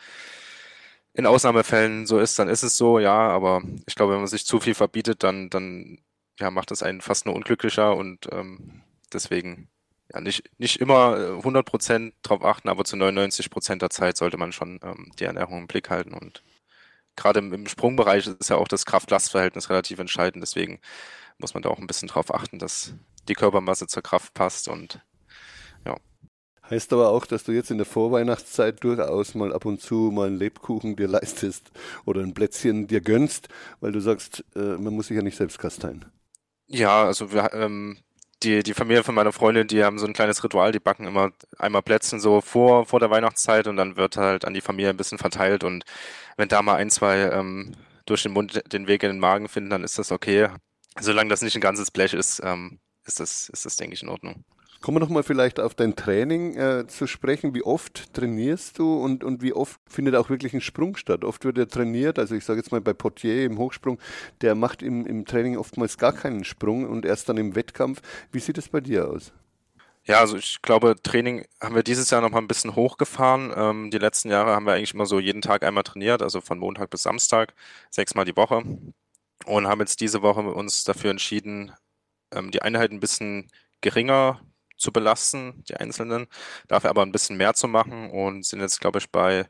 in 1.15 1.27
Ausnahmefällen 1.27 2.07
so 2.07 2.19
ist, 2.21 2.39
dann 2.39 2.49
ist 2.49 2.63
es 2.63 2.77
so, 2.77 2.99
ja. 2.99 3.15
Aber 3.31 3.63
ich 3.87 3.95
glaube, 3.97 4.13
wenn 4.13 4.21
man 4.21 4.29
sich 4.29 4.47
zu 4.47 4.61
viel 4.61 4.75
verbietet, 4.75 5.23
dann, 5.25 5.51
dann 5.51 5.99
ja, 6.41 6.51
macht 6.51 6.71
das 6.71 6.83
einen 6.83 7.01
fast 7.01 7.27
nur 7.27 7.35
unglücklicher 7.35 7.97
und 7.97 8.29
ähm, 8.33 8.83
deswegen 9.13 9.70
ja, 10.13 10.21
nicht, 10.21 10.51
nicht 10.59 10.81
immer 10.81 11.15
100% 11.43 12.09
äh, 12.09 12.13
drauf 12.23 12.45
achten, 12.45 12.69
aber 12.69 12.85
zu 12.85 12.97
99% 12.97 13.79
der 13.79 13.91
Zeit 13.91 14.17
sollte 14.17 14.37
man 14.37 14.53
schon 14.53 14.81
ähm, 14.83 15.13
die 15.19 15.25
Ernährung 15.25 15.59
im 15.59 15.67
Blick 15.67 15.91
halten. 15.91 16.15
Und 16.15 16.43
gerade 17.17 17.39
im, 17.39 17.53
im 17.53 17.67
Sprungbereich 17.69 18.27
ist 18.27 18.51
ja 18.51 18.57
auch 18.57 18.69
das 18.69 18.87
Kraft-Last-Verhältnis 18.87 19.71
relativ 19.71 19.99
entscheidend. 19.99 20.43
Deswegen 20.43 20.81
muss 21.39 21.55
man 21.55 21.63
da 21.63 21.69
auch 21.69 21.79
ein 21.79 21.87
bisschen 21.87 22.09
drauf 22.09 22.35
achten, 22.35 22.59
dass 22.59 22.95
die 23.29 23.35
Körpermasse 23.35 23.87
zur 23.87 24.03
Kraft 24.03 24.35
passt 24.35 24.69
und 24.69 25.01
ja. 25.87 25.97
Heißt 26.69 26.93
aber 26.93 27.09
auch, 27.09 27.27
dass 27.27 27.45
du 27.45 27.53
jetzt 27.53 27.71
in 27.71 27.79
der 27.79 27.87
Vorweihnachtszeit 27.87 28.83
durchaus 28.85 29.35
mal 29.35 29.53
ab 29.53 29.65
und 29.65 29.81
zu 29.81 30.11
mal 30.13 30.29
einen 30.29 30.39
Lebkuchen 30.39 30.97
dir 30.97 31.09
leistest 31.09 31.71
oder 32.05 32.21
ein 32.23 32.35
Plätzchen 32.35 32.87
dir 32.87 33.01
gönnst, 33.01 33.49
weil 33.81 33.93
du 33.93 34.01
sagst, 34.01 34.45
äh, 34.55 34.77
man 34.77 34.95
muss 34.95 35.09
sich 35.09 35.17
ja 35.17 35.23
nicht 35.23 35.37
selbst 35.37 35.59
kasteien. 35.59 36.05
Ja, 36.69 37.05
also 37.05 37.33
wir, 37.33 37.53
ähm, 37.55 37.99
die, 38.43 38.63
die 38.63 38.75
Familie 38.75 39.05
von 39.05 39.15
meiner 39.15 39.33
Freundin, 39.33 39.67
die 39.67 39.85
haben 39.85 39.99
so 39.99 40.07
ein 40.07 40.13
kleines 40.13 40.43
Ritual, 40.43 40.73
die 40.73 40.81
backen 40.81 41.07
immer 41.07 41.31
einmal 41.59 41.83
Plätzchen 41.83 42.21
so 42.21 42.41
vor, 42.41 42.87
vor 42.87 43.01
der 43.01 43.11
Weihnachtszeit 43.11 43.67
und 43.67 43.77
dann 43.77 43.97
wird 43.97 44.17
halt 44.17 44.45
an 44.45 44.55
die 44.55 44.61
Familie 44.61 44.91
ein 44.91 44.97
bisschen 44.97 45.19
verteilt 45.19 45.65
und 45.65 45.85
wenn 46.37 46.49
da 46.49 46.63
mal 46.63 46.77
ein, 46.77 46.91
zwei 46.91 47.31
ähm, 47.31 47.73
durch 48.07 48.23
den 48.23 48.33
Mund 48.33 48.63
den 48.73 48.87
Weg 48.87 49.03
in 49.03 49.11
den 49.11 49.19
Magen 49.21 49.49
finden, 49.49 49.71
dann 49.71 49.85
ist 49.85 49.99
das 49.99 50.11
okay. 50.11 50.49
Solange 50.99 51.31
das 51.31 51.43
nicht 51.43 51.55
ein 51.55 51.61
ganzes 51.61 51.91
Blech 51.91 52.15
ist, 52.15 52.41
ähm, 52.45 52.81
ist 53.05 53.21
das, 53.21 53.49
ist 53.51 53.65
das, 53.67 53.77
denke 53.77 53.95
ich, 53.95 54.03
in 54.03 54.09
Ordnung. 54.09 54.45
Kommen 54.81 54.97
wir 54.97 55.01
nochmal 55.01 55.23
vielleicht 55.23 55.61
auf 55.61 55.75
dein 55.75 55.95
Training 55.95 56.57
äh, 56.57 56.87
zu 56.87 57.07
sprechen. 57.07 57.55
Wie 57.55 57.63
oft 57.63 58.15
trainierst 58.15 58.79
du 58.79 58.95
und, 58.95 59.25
und 59.25 59.43
wie 59.43 59.53
oft 59.53 59.79
findet 59.87 60.15
auch 60.15 60.31
wirklich 60.31 60.55
ein 60.55 60.63
Sprung 60.63 60.97
statt? 60.97 61.23
Oft 61.23 61.45
wird 61.45 61.59
er 61.59 61.69
trainiert, 61.69 62.19
also 62.19 62.35
ich 62.35 62.47
sage 62.47 62.61
jetzt 62.61 62.73
mal 62.73 62.81
bei 62.81 62.95
Portier 62.95 63.45
im 63.45 63.59
Hochsprung, 63.59 63.99
der 64.41 64.55
macht 64.55 64.83
im, 64.83 65.05
im 65.05 65.27
Training 65.27 65.59
oftmals 65.59 65.99
gar 65.99 66.15
keinen 66.15 66.45
Sprung 66.45 66.89
und 66.89 67.05
erst 67.05 67.29
dann 67.29 67.37
im 67.37 67.55
Wettkampf. 67.57 68.01
Wie 68.33 68.41
sieht 68.41 68.57
es 68.57 68.71
bei 68.71 68.81
dir 68.81 69.07
aus? 69.11 69.33
Ja, 70.05 70.21
also 70.21 70.39
ich 70.39 70.63
glaube, 70.63 70.97
Training 71.03 71.45
haben 71.61 71.75
wir 71.75 71.83
dieses 71.83 72.09
Jahr 72.09 72.23
noch 72.23 72.31
mal 72.31 72.39
ein 72.39 72.49
bisschen 72.49 72.75
hochgefahren. 72.75 73.53
Ähm, 73.55 73.91
die 73.91 73.99
letzten 73.99 74.31
Jahre 74.31 74.53
haben 74.55 74.65
wir 74.65 74.73
eigentlich 74.73 74.95
immer 74.95 75.05
so 75.05 75.21
jeden 75.21 75.43
Tag 75.43 75.63
einmal 75.63 75.85
trainiert, 75.85 76.23
also 76.23 76.41
von 76.41 76.59
Montag 76.59 76.89
bis 76.89 77.03
Samstag, 77.03 77.53
sechsmal 77.91 78.25
die 78.25 78.37
Woche. 78.37 78.63
Und 79.45 79.67
haben 79.69 79.81
jetzt 79.81 80.01
diese 80.01 80.23
Woche 80.23 80.41
uns 80.41 80.85
dafür 80.85 81.11
entschieden, 81.11 81.73
ähm, 82.33 82.51
die 82.51 82.63
Einheiten 82.63 82.95
ein 82.95 83.01
bisschen 83.01 83.51
geringer 83.83 84.41
zu 84.81 84.93
belasten, 84.93 85.63
die 85.69 85.77
einzelnen, 85.77 86.27
dafür 86.69 86.91
aber 86.91 87.03
ein 87.03 87.13
bisschen 87.13 87.37
mehr 87.37 87.55
zu 87.55 87.69
machen 87.69 88.11
und 88.11 88.45
sind 88.45 88.61
jetzt, 88.61 88.81
glaube 88.81 88.99
ich, 88.99 89.11
bei 89.11 89.47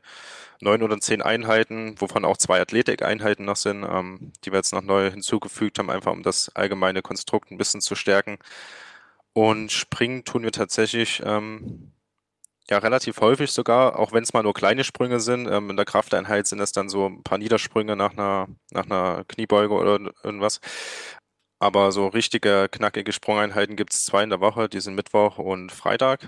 neun 0.61 0.83
oder 0.83 0.99
zehn 0.99 1.21
Einheiten, 1.21 1.95
wovon 1.99 2.25
auch 2.25 2.37
zwei 2.37 2.61
Athletikeinheiten 2.61 3.45
noch 3.45 3.55
sind, 3.55 3.83
ähm, 3.83 4.31
die 4.43 4.51
wir 4.51 4.57
jetzt 4.57 4.73
noch 4.73 4.81
neu 4.81 5.09
hinzugefügt 5.09 5.79
haben, 5.79 5.89
einfach 5.89 6.11
um 6.11 6.23
das 6.23 6.49
allgemeine 6.55 7.01
Konstrukt 7.01 7.51
ein 7.51 7.57
bisschen 7.57 7.81
zu 7.81 7.95
stärken. 7.95 8.37
Und 9.33 9.71
springen 9.71 10.25
tun 10.25 10.43
wir 10.43 10.51
tatsächlich 10.51 11.21
ähm, 11.25 11.93
ja 12.69 12.77
relativ 12.79 13.21
häufig 13.21 13.51
sogar, 13.51 13.97
auch 13.99 14.13
wenn 14.13 14.23
es 14.23 14.33
mal 14.33 14.43
nur 14.43 14.53
kleine 14.53 14.83
Sprünge 14.83 15.19
sind. 15.19 15.47
Ähm, 15.47 15.69
in 15.69 15.77
der 15.77 15.85
Krafteinheit 15.85 16.47
sind 16.47 16.59
es 16.59 16.71
dann 16.73 16.89
so 16.89 17.07
ein 17.07 17.23
paar 17.23 17.37
Niedersprünge 17.37 17.95
nach 17.95 18.13
einer, 18.13 18.47
nach 18.71 18.85
einer 18.85 19.23
Kniebeuge 19.27 19.73
oder 19.73 19.99
irgendwas. 20.23 20.59
Aber 21.61 21.91
so 21.91 22.07
richtige, 22.07 22.69
knackige 22.71 23.11
Sprungeinheiten 23.13 23.75
gibt 23.75 23.93
es 23.93 24.05
zwei 24.05 24.23
in 24.23 24.31
der 24.31 24.41
Woche, 24.41 24.67
die 24.67 24.81
sind 24.81 24.95
Mittwoch 24.95 25.37
und 25.37 25.71
Freitag 25.71 26.27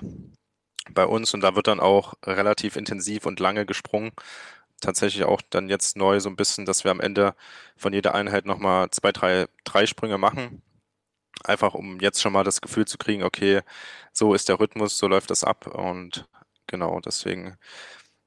bei 0.91 1.05
uns 1.07 1.33
und 1.33 1.41
da 1.41 1.55
wird 1.55 1.67
dann 1.67 1.79
auch 1.79 2.13
relativ 2.23 2.75
intensiv 2.75 3.25
und 3.25 3.39
lange 3.39 3.65
gesprungen. 3.65 4.11
Tatsächlich 4.81 5.23
auch 5.25 5.41
dann 5.49 5.69
jetzt 5.69 5.97
neu 5.97 6.19
so 6.19 6.29
ein 6.29 6.35
bisschen, 6.35 6.65
dass 6.65 6.83
wir 6.83 6.91
am 6.91 6.99
Ende 7.01 7.35
von 7.77 7.93
jeder 7.93 8.13
Einheit 8.15 8.45
nochmal 8.45 8.91
zwei, 8.91 9.11
drei, 9.11 9.47
drei 9.63 9.87
Sprünge 9.87 10.19
machen. 10.19 10.61
Einfach 11.43 11.73
um 11.73 11.99
jetzt 11.99 12.21
schon 12.21 12.33
mal 12.33 12.43
das 12.43 12.61
Gefühl 12.61 12.85
zu 12.85 12.99
kriegen, 12.99 13.23
okay, 13.23 13.61
so 14.13 14.35
ist 14.35 14.49
der 14.49 14.59
Rhythmus, 14.59 14.97
so 14.99 15.07
läuft 15.07 15.31
das 15.31 15.43
ab 15.43 15.67
und 15.67 16.27
genau, 16.67 16.99
deswegen, 17.01 17.57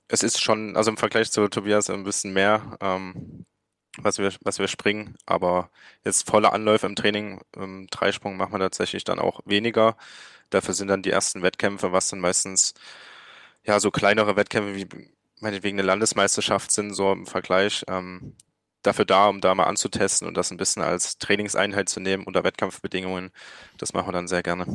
es 0.09 0.23
ist 0.25 0.43
schon, 0.43 0.77
also 0.77 0.91
im 0.91 0.97
Vergleich 0.99 1.33
zu 1.33 1.49
Tobias 1.49 1.91
ein 1.91 2.05
bisschen 2.05 2.33
mehr. 2.35 2.79
Ähm, 2.81 3.47
was 3.99 4.19
wir, 4.19 4.33
was 4.43 4.59
wir 4.59 4.69
springen. 4.69 5.17
Aber 5.27 5.71
jetzt 6.05 6.29
volle 6.29 6.53
Anläufe 6.53 6.87
im 6.87 6.97
Training, 6.97 7.41
im 7.55 7.87
Dreisprung 7.89 8.37
machen 8.37 8.53
wir 8.53 8.59
tatsächlich 8.61 9.05
dann 9.05 9.19
auch 9.19 9.41
weniger. 9.45 9.97
Dafür 10.51 10.75
sind 10.75 10.89
dann 10.89 11.03
die 11.03 11.11
ersten 11.11 11.43
Wettkämpfe, 11.43 11.93
was 11.93 12.09
dann 12.11 12.21
meistens 12.21 12.75
ja 13.65 13.81
so 13.81 13.91
kleinere 13.91 14.37
Wettkämpfe 14.37 14.75
wie 14.77 14.87
meinetwegen 15.41 15.79
eine 15.79 15.87
Landesmeisterschaft 15.87 16.71
sind, 16.71 16.95
so 16.95 17.13
im 17.13 17.27
Vergleich. 17.27 17.85
Ähm, 17.89 18.35
dafür 18.87 19.05
da, 19.05 19.29
um 19.29 19.41
da 19.41 19.55
mal 19.55 19.65
anzutesten 19.65 20.29
und 20.29 20.37
das 20.37 20.51
ein 20.51 20.57
bisschen 20.57 20.83
als 20.83 21.19
Trainingseinheit 21.19 21.89
zu 21.89 22.01
nehmen 22.01 22.25
unter 22.25 22.45
Wettkampfbedingungen. 22.45 23.31
Das 23.79 23.93
machen 23.93 24.09
wir 24.09 24.13
dann 24.13 24.29
sehr 24.29 24.43
gerne. 24.43 24.67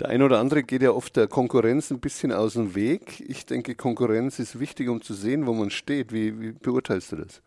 Der 0.00 0.08
eine 0.08 0.24
oder 0.24 0.38
andere 0.38 0.62
geht 0.62 0.82
ja 0.82 0.92
oft 0.92 1.14
der 1.16 1.28
Konkurrenz 1.28 1.90
ein 1.90 2.00
bisschen 2.00 2.32
aus 2.32 2.54
dem 2.54 2.74
Weg. 2.74 3.20
Ich 3.28 3.44
denke, 3.44 3.74
Konkurrenz 3.74 4.38
ist 4.38 4.58
wichtig, 4.58 4.88
um 4.88 5.02
zu 5.02 5.12
sehen, 5.12 5.46
wo 5.46 5.52
man 5.52 5.70
steht. 5.70 6.12
Wie, 6.12 6.40
wie 6.40 6.52
beurteilst 6.52 7.12
du 7.12 7.16
das? 7.16 7.42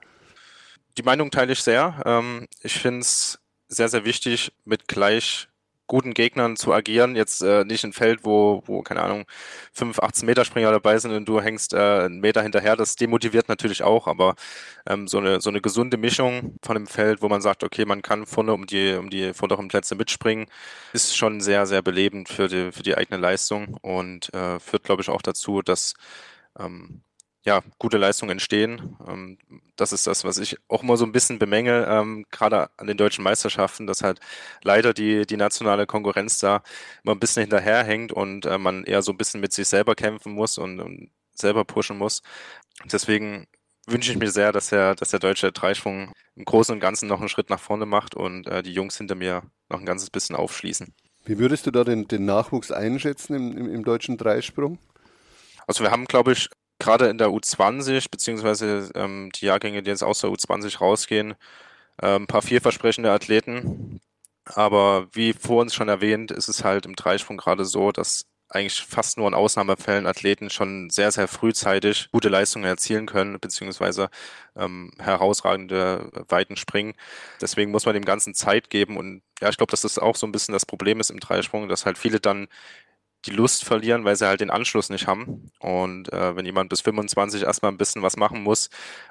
Die 0.97 1.03
Meinung 1.03 1.31
teile 1.31 1.53
ich 1.53 1.61
sehr. 1.61 2.01
Ähm, 2.05 2.47
ich 2.61 2.73
finde 2.79 3.01
es 3.01 3.39
sehr, 3.67 3.89
sehr 3.89 4.05
wichtig, 4.05 4.51
mit 4.65 4.87
gleich 4.87 5.47
guten 5.87 6.13
Gegnern 6.13 6.55
zu 6.55 6.73
agieren. 6.73 7.15
Jetzt 7.15 7.41
äh, 7.43 7.65
nicht 7.65 7.83
ein 7.83 7.93
Feld, 7.93 8.21
wo, 8.23 8.63
wo, 8.65 8.81
keine 8.81 9.01
Ahnung, 9.03 9.25
5, 9.73 9.99
18 9.99 10.25
Meter 10.25 10.45
Springer 10.45 10.71
dabei 10.71 10.97
sind 10.97 11.11
und 11.11 11.27
du 11.27 11.41
hängst 11.41 11.73
äh, 11.73 11.77
einen 11.77 12.19
Meter 12.19 12.41
hinterher. 12.41 12.75
Das 12.75 12.95
demotiviert 12.95 13.49
natürlich 13.49 13.83
auch, 13.83 14.07
aber 14.07 14.35
ähm, 14.87 15.07
so, 15.07 15.19
eine, 15.19 15.41
so 15.41 15.49
eine 15.49 15.61
gesunde 15.61 15.97
Mischung 15.97 16.57
von 16.63 16.75
dem 16.75 16.87
Feld, 16.87 17.21
wo 17.21 17.29
man 17.29 17.41
sagt, 17.41 17.63
okay, 17.63 17.85
man 17.85 18.01
kann 18.01 18.25
vorne 18.25 18.53
um 18.53 18.65
die, 18.65 18.93
um 18.93 19.09
die 19.09 19.33
vorderen 19.33 19.67
Plätze 19.67 19.95
mitspringen, 19.95 20.47
ist 20.93 21.15
schon 21.17 21.41
sehr, 21.41 21.65
sehr 21.65 21.81
belebend 21.81 22.29
für 22.29 22.47
die, 22.47 22.71
für 22.71 22.83
die 22.83 22.95
eigene 22.95 23.19
Leistung 23.19 23.77
und 23.81 24.33
äh, 24.33 24.59
führt, 24.59 24.83
glaube 24.83 25.01
ich, 25.01 25.09
auch 25.09 25.21
dazu, 25.21 25.61
dass 25.61 25.93
ähm, 26.59 27.03
ja, 27.45 27.61
gute 27.77 27.97
Leistungen 27.97 28.31
entstehen. 28.31 28.97
Ähm, 29.07 29.37
das 29.75 29.91
ist 29.91 30.07
das, 30.07 30.23
was 30.23 30.37
ich 30.37 30.57
auch 30.69 30.83
immer 30.83 30.97
so 30.97 31.05
ein 31.05 31.11
bisschen 31.11 31.39
bemängel, 31.39 31.85
ähm, 31.89 32.25
gerade 32.31 32.69
an 32.77 32.87
den 32.87 32.97
deutschen 32.97 33.23
Meisterschaften, 33.23 33.85
dass 33.87 34.01
halt 34.01 34.19
leider 34.63 34.93
die, 34.93 35.25
die 35.25 35.37
nationale 35.37 35.85
Konkurrenz 35.85 36.39
da 36.39 36.63
immer 37.03 37.13
ein 37.13 37.19
bisschen 37.19 37.41
hinterherhängt 37.41 38.11
und 38.11 38.45
äh, 38.45 38.57
man 38.57 38.85
eher 38.85 39.01
so 39.01 39.11
ein 39.11 39.17
bisschen 39.17 39.41
mit 39.41 39.51
sich 39.53 39.67
selber 39.67 39.95
kämpfen 39.95 40.33
muss 40.33 40.57
und, 40.57 40.79
und 40.79 41.09
selber 41.33 41.65
pushen 41.65 41.97
muss. 41.97 42.21
Deswegen 42.91 43.47
wünsche 43.87 44.11
ich 44.11 44.17
mir 44.17 44.31
sehr, 44.31 44.53
dass 44.53 44.69
der, 44.69 44.95
dass 44.95 45.09
der 45.09 45.19
deutsche 45.19 45.51
Dreischwung 45.51 46.13
im 46.35 46.45
Großen 46.45 46.73
und 46.73 46.79
Ganzen 46.79 47.07
noch 47.07 47.19
einen 47.19 47.29
Schritt 47.29 47.49
nach 47.49 47.59
vorne 47.59 47.85
macht 47.85 48.15
und 48.15 48.47
äh, 48.47 48.63
die 48.63 48.73
Jungs 48.73 48.97
hinter 48.97 49.15
mir 49.15 49.43
noch 49.69 49.79
ein 49.79 49.85
ganzes 49.85 50.09
bisschen 50.09 50.35
aufschließen. 50.37 50.93
Wie 51.25 51.39
würdest 51.39 51.65
du 51.65 51.71
da 51.71 51.83
den, 51.83 52.07
den 52.07 52.25
Nachwuchs 52.25 52.71
einschätzen 52.71 53.33
im, 53.33 53.57
im, 53.57 53.73
im 53.73 53.83
deutschen 53.83 54.17
Dreisprung? 54.17 54.77
Also 55.67 55.83
wir 55.83 55.91
haben, 55.91 56.05
glaube 56.05 56.33
ich, 56.33 56.49
gerade 56.83 57.07
in 57.07 57.17
der 57.17 57.29
U20, 57.29 58.09
beziehungsweise 58.11 58.91
ähm, 58.95 59.31
die 59.33 59.45
Jahrgänge, 59.45 59.83
die 59.83 59.89
jetzt 59.89 60.03
aus 60.03 60.21
der 60.21 60.29
U20 60.29 60.79
rausgehen, 60.79 61.35
äh, 62.01 62.15
ein 62.15 62.27
paar 62.27 62.41
vielversprechende 62.41 63.11
Athleten. 63.11 64.01
Aber 64.45 65.07
wie 65.13 65.33
vor 65.33 65.61
uns 65.61 65.73
schon 65.73 65.89
erwähnt, 65.89 66.31
ist 66.31 66.49
es 66.49 66.63
halt 66.63 66.85
im 66.85 66.95
Dreisprung 66.95 67.37
gerade 67.37 67.65
so, 67.65 67.91
dass 67.91 68.25
eigentlich 68.49 68.81
fast 68.81 69.17
nur 69.17 69.27
in 69.27 69.33
Ausnahmefällen 69.33 70.05
Athleten 70.05 70.49
schon 70.49 70.89
sehr, 70.89 71.11
sehr 71.11 71.27
frühzeitig 71.27 72.09
gute 72.11 72.29
Leistungen 72.29 72.65
erzielen 72.65 73.07
können, 73.07 73.39
beziehungsweise 73.39 74.09
ähm, 74.55 74.91
herausragende 74.99 76.11
Weiten 76.29 76.55
springen. 76.55 76.93
Deswegen 77.41 77.71
muss 77.71 77.85
man 77.85 77.95
dem 77.95 78.05
Ganzen 78.05 78.35
Zeit 78.35 78.69
geben 78.69 78.97
und 78.97 79.23
ja, 79.41 79.49
ich 79.49 79.57
glaube, 79.57 79.71
dass 79.71 79.81
das 79.81 79.97
auch 79.97 80.15
so 80.15 80.27
ein 80.27 80.31
bisschen 80.31 80.53
das 80.53 80.65
Problem 80.65 80.99
ist 80.99 81.09
im 81.09 81.19
Dreisprung, 81.19 81.67
dass 81.67 81.85
halt 81.85 81.97
viele 81.97 82.19
dann 82.19 82.47
die 83.25 83.31
Lust 83.31 83.63
verlieren, 83.65 84.03
weil 84.05 84.15
sie 84.15 84.27
halt 84.27 84.41
den 84.41 84.49
Anschluss 84.49 84.89
nicht 84.89 85.07
haben. 85.07 85.51
Und 85.59 86.11
äh, 86.11 86.35
wenn 86.35 86.45
jemand 86.45 86.69
bis 86.69 86.81
25 86.81 87.43
erstmal 87.43 87.71
ein 87.71 87.77
bisschen 87.77 88.01
was 88.01 88.17
machen 88.17 88.43
muss, 88.43 88.69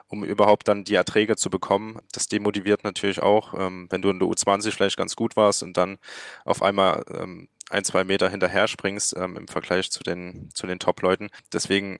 um 0.09 0.25
überhaupt 0.25 0.68
dann 0.68 0.85
die 0.85 0.94
Erträge 0.94 1.37
zu 1.37 1.51
bekommen, 1.51 1.98
das 2.12 2.29
demotiviert 2.29 2.85
natürlich 2.85 3.22
auch. 3.22 3.55
Ähm, 3.59 3.87
wenn 3.90 4.03
du 4.03 4.11
in 4.11 4.18
der 4.18 4.29
U20 4.29 4.72
vielleicht 4.72 4.96
ganz 4.96 5.16
gut 5.16 5.37
warst 5.37 5.62
und 5.62 5.77
dann 5.77 5.98
auf 6.44 6.62
einmal 6.62 7.05
ähm, 7.11 7.48
ein, 7.70 7.85
zwei 7.85 8.05
Meter 8.05 8.29
hinterher 8.29 8.68
springst 8.68 9.16
ähm, 9.16 9.37
im 9.37 9.48
Vergleich 9.48 9.90
zu 9.90 10.03
den, 10.03 10.51
zu 10.55 10.66
den 10.66 10.79
Top-Leuten. 10.79 11.31
Deswegen 11.53 11.98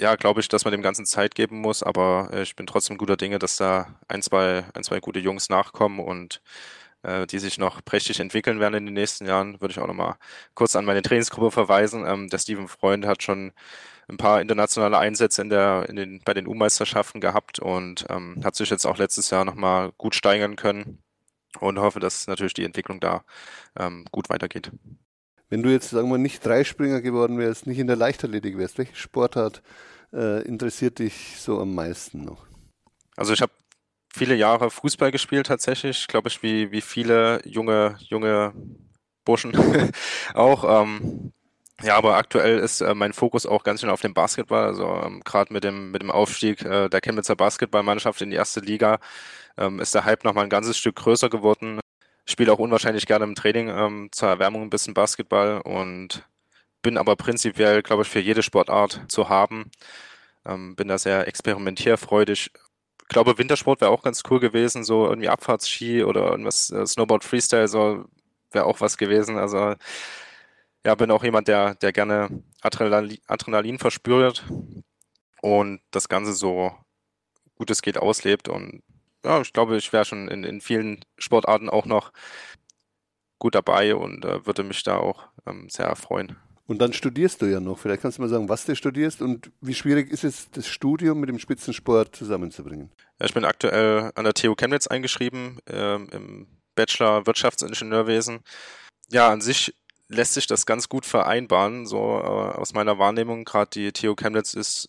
ja, 0.00 0.16
glaube 0.16 0.40
ich, 0.40 0.48
dass 0.48 0.64
man 0.64 0.72
dem 0.72 0.82
Ganzen 0.82 1.06
Zeit 1.06 1.34
geben 1.34 1.60
muss, 1.60 1.82
aber 1.82 2.30
äh, 2.32 2.42
ich 2.42 2.56
bin 2.56 2.66
trotzdem 2.66 2.98
guter 2.98 3.16
Dinge, 3.16 3.38
dass 3.38 3.56
da 3.56 4.00
ein, 4.08 4.22
zwei, 4.22 4.64
ein, 4.74 4.82
zwei 4.82 5.00
gute 5.00 5.20
Jungs 5.20 5.48
nachkommen 5.48 6.00
und 6.00 6.42
äh, 7.02 7.26
die 7.26 7.38
sich 7.38 7.58
noch 7.58 7.84
prächtig 7.84 8.20
entwickeln 8.20 8.60
werden 8.60 8.74
in 8.74 8.86
den 8.86 8.94
nächsten 8.94 9.26
Jahren, 9.26 9.60
würde 9.60 9.72
ich 9.72 9.78
auch 9.78 9.86
nochmal 9.86 10.16
kurz 10.54 10.76
an 10.76 10.84
meine 10.84 11.02
Trainingsgruppe 11.02 11.50
verweisen. 11.50 12.04
Ähm, 12.06 12.28
der 12.28 12.38
Steven 12.38 12.68
Freund 12.68 13.06
hat 13.06 13.22
schon 13.22 13.52
ein 14.08 14.16
paar 14.16 14.40
internationale 14.40 14.98
Einsätze 14.98 15.42
in 15.42 15.48
der, 15.48 15.88
in 15.88 15.96
den, 15.96 16.20
bei 16.24 16.34
den 16.34 16.46
U-Meisterschaften 16.46 17.20
gehabt 17.20 17.58
und 17.58 18.06
ähm, 18.08 18.40
hat 18.44 18.56
sich 18.56 18.70
jetzt 18.70 18.86
auch 18.86 18.98
letztes 18.98 19.30
Jahr 19.30 19.44
nochmal 19.44 19.92
gut 19.96 20.14
steigern 20.14 20.56
können 20.56 20.98
und 21.60 21.78
hoffe, 21.78 22.00
dass 22.00 22.26
natürlich 22.26 22.54
die 22.54 22.64
Entwicklung 22.64 23.00
da 23.00 23.24
ähm, 23.78 24.04
gut 24.10 24.30
weitergeht. 24.30 24.70
Wenn 25.48 25.62
du 25.62 25.70
jetzt, 25.70 25.90
sagen 25.90 26.08
wir, 26.10 26.18
nicht 26.18 26.44
Dreispringer 26.44 27.00
geworden 27.00 27.38
wärst, 27.38 27.66
nicht 27.66 27.78
in 27.78 27.86
der 27.86 27.96
Leichtathletik 27.96 28.56
wärst, 28.56 28.78
welche 28.78 28.96
Sportart 28.96 29.62
äh, 30.12 30.42
interessiert 30.42 30.98
dich 30.98 31.36
so 31.38 31.60
am 31.60 31.74
meisten 31.74 32.24
noch? 32.24 32.46
Also 33.16 33.34
ich 33.34 33.42
habe 33.42 33.52
viele 34.14 34.34
Jahre 34.34 34.70
Fußball 34.70 35.10
gespielt 35.10 35.46
tatsächlich, 35.46 36.06
glaube 36.08 36.28
ich, 36.28 36.42
wie, 36.42 36.70
wie 36.70 36.80
viele 36.80 37.40
junge, 37.44 37.96
junge 38.00 38.52
Burschen 39.24 39.52
auch. 40.34 40.82
Ähm, 40.82 41.32
ja, 41.82 41.96
aber 41.96 42.16
aktuell 42.16 42.58
ist 42.58 42.80
äh, 42.80 42.94
mein 42.94 43.12
Fokus 43.12 43.46
auch 43.46 43.64
ganz 43.64 43.80
schön 43.80 43.90
auf 43.90 44.00
dem 44.00 44.14
Basketball. 44.14 44.64
Also 44.66 44.86
ähm, 45.04 45.20
gerade 45.24 45.52
mit 45.52 45.64
dem, 45.64 45.90
mit 45.90 46.02
dem 46.02 46.10
Aufstieg 46.10 46.62
äh, 46.64 46.88
der 46.88 47.00
Chemnitzer 47.00 47.36
Basketballmannschaft 47.36 48.22
in 48.22 48.30
die 48.30 48.36
erste 48.36 48.60
Liga 48.60 48.98
ähm, 49.58 49.80
ist 49.80 49.94
der 49.94 50.04
Hype 50.04 50.24
nochmal 50.24 50.44
ein 50.44 50.50
ganzes 50.50 50.78
Stück 50.78 50.96
größer 50.96 51.28
geworden. 51.30 51.80
spiele 52.26 52.52
auch 52.52 52.58
unwahrscheinlich 52.58 53.06
gerne 53.06 53.24
im 53.24 53.34
Training 53.34 53.68
ähm, 53.68 54.08
zur 54.12 54.28
Erwärmung 54.28 54.62
ein 54.62 54.70
bisschen 54.70 54.94
Basketball 54.94 55.60
und 55.62 56.24
bin 56.82 56.98
aber 56.98 57.16
prinzipiell, 57.16 57.82
glaube 57.82 58.02
ich, 58.02 58.08
für 58.08 58.20
jede 58.20 58.42
Sportart 58.42 59.02
zu 59.08 59.28
haben. 59.28 59.70
Ähm, 60.46 60.76
bin 60.76 60.88
da 60.88 60.98
sehr 60.98 61.28
experimentierfreudig. 61.28 62.50
Ich 63.12 63.14
glaube, 63.14 63.36
Wintersport 63.36 63.82
wäre 63.82 63.90
auch 63.90 64.02
ganz 64.02 64.22
cool 64.30 64.40
gewesen, 64.40 64.84
so 64.84 65.06
irgendwie 65.06 65.28
Abfahrtsski 65.28 66.02
oder 66.02 66.30
irgendwas 66.30 66.70
äh, 66.70 66.86
Snowboard 66.86 67.24
Freestyle, 67.24 67.68
so 67.68 68.06
wäre 68.52 68.64
auch 68.64 68.80
was 68.80 68.96
gewesen. 68.96 69.36
Also 69.36 69.74
ja, 70.86 70.94
bin 70.94 71.10
auch 71.10 71.22
jemand, 71.22 71.46
der, 71.46 71.74
der 71.74 71.92
gerne 71.92 72.42
Adrenalin, 72.62 73.18
Adrenalin 73.26 73.78
verspürt 73.78 74.46
und 75.42 75.82
das 75.90 76.08
Ganze 76.08 76.32
so 76.32 76.72
gut 77.56 77.70
es 77.70 77.82
geht 77.82 77.98
auslebt. 77.98 78.48
Und 78.48 78.82
ja, 79.26 79.42
ich 79.42 79.52
glaube, 79.52 79.76
ich 79.76 79.92
wäre 79.92 80.06
schon 80.06 80.28
in, 80.28 80.42
in 80.42 80.62
vielen 80.62 81.04
Sportarten 81.18 81.68
auch 81.68 81.84
noch 81.84 82.14
gut 83.38 83.54
dabei 83.54 83.94
und 83.94 84.24
äh, 84.24 84.46
würde 84.46 84.62
mich 84.62 84.84
da 84.84 84.96
auch 84.96 85.28
ähm, 85.46 85.68
sehr 85.68 85.84
erfreuen. 85.84 86.38
Und 86.66 86.78
dann 86.78 86.92
studierst 86.92 87.42
du 87.42 87.46
ja 87.46 87.60
noch. 87.60 87.78
Vielleicht 87.78 88.02
kannst 88.02 88.18
du 88.18 88.22
mal 88.22 88.28
sagen, 88.28 88.48
was 88.48 88.64
du 88.64 88.76
studierst 88.76 89.20
und 89.20 89.50
wie 89.60 89.74
schwierig 89.74 90.10
ist 90.10 90.24
es, 90.24 90.50
das 90.50 90.68
Studium 90.68 91.20
mit 91.20 91.28
dem 91.28 91.38
Spitzensport 91.38 92.14
zusammenzubringen? 92.14 92.90
Ja, 93.18 93.26
ich 93.26 93.34
bin 93.34 93.44
aktuell 93.44 94.12
an 94.14 94.24
der 94.24 94.34
TU 94.34 94.54
Chemnitz 94.54 94.86
eingeschrieben, 94.86 95.58
ähm, 95.66 96.08
im 96.12 96.46
Bachelor 96.74 97.26
Wirtschaftsingenieurwesen. 97.26 98.40
Ja, 99.10 99.30
an 99.30 99.40
sich 99.40 99.74
lässt 100.08 100.34
sich 100.34 100.46
das 100.46 100.66
ganz 100.66 100.88
gut 100.88 101.04
vereinbaren, 101.04 101.86
so 101.86 101.98
äh, 101.98 102.56
aus 102.56 102.74
meiner 102.74 102.98
Wahrnehmung. 102.98 103.44
Gerade 103.44 103.70
die 103.70 103.92
TU 103.92 104.14
Chemnitz 104.14 104.54
ist 104.54 104.86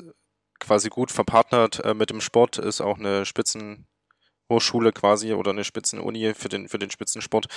quasi 0.59 0.89
gut 0.89 1.11
verpartnert 1.11 1.83
äh, 1.83 1.93
mit 1.93 2.09
dem 2.09 2.21
Sport, 2.21 2.57
ist 2.57 2.81
auch 2.81 2.99
eine 2.99 3.25
Spitzenhochschule 4.53 4.91
quasi 4.91 5.33
oder 5.33 5.51
eine 5.51 5.63
Spitzenuni 5.63 6.33
für 6.33 6.49
den, 6.49 6.67
für 6.67 6.79
den 6.79 6.91
Spitzensport. 6.91 7.47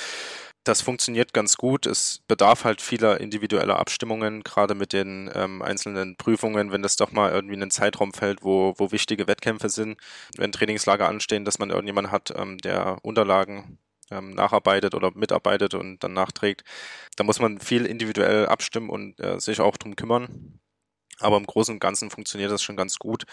Das 0.64 0.80
funktioniert 0.80 1.32
ganz 1.32 1.56
gut. 1.56 1.86
Es 1.86 2.20
bedarf 2.26 2.64
halt 2.64 2.80
vieler 2.80 3.20
individueller 3.20 3.78
Abstimmungen, 3.78 4.42
gerade 4.42 4.74
mit 4.74 4.92
den 4.92 5.30
ähm, 5.34 5.62
einzelnen 5.62 6.16
Prüfungen, 6.16 6.72
wenn 6.72 6.82
das 6.82 6.96
doch 6.96 7.12
mal 7.12 7.30
irgendwie 7.30 7.54
in 7.54 7.62
einen 7.62 7.70
Zeitraum 7.70 8.12
fällt, 8.12 8.42
wo, 8.42 8.74
wo 8.78 8.90
wichtige 8.92 9.28
Wettkämpfe 9.28 9.68
sind, 9.68 9.98
wenn 10.36 10.52
Trainingslager 10.52 11.08
anstehen, 11.08 11.44
dass 11.44 11.58
man 11.58 11.70
irgendjemanden 11.70 12.12
hat, 12.12 12.32
ähm, 12.36 12.58
der 12.58 12.98
Unterlagen 13.02 13.78
ähm, 14.10 14.30
nacharbeitet 14.30 14.94
oder 14.94 15.12
mitarbeitet 15.14 15.74
und 15.74 16.02
dann 16.02 16.12
nachträgt. 16.12 16.64
Da 17.16 17.24
muss 17.24 17.40
man 17.40 17.60
viel 17.60 17.86
individuell 17.86 18.46
abstimmen 18.46 18.90
und 18.90 19.20
äh, 19.20 19.38
sich 19.40 19.60
auch 19.60 19.76
drum 19.76 19.96
kümmern. 19.96 20.60
Aber 21.18 21.36
im 21.38 21.46
Großen 21.46 21.74
und 21.74 21.80
Ganzen 21.80 22.10
funktioniert 22.10 22.50
das 22.50 22.62
schon 22.62 22.76
ganz 22.76 22.98
gut. 22.98 23.24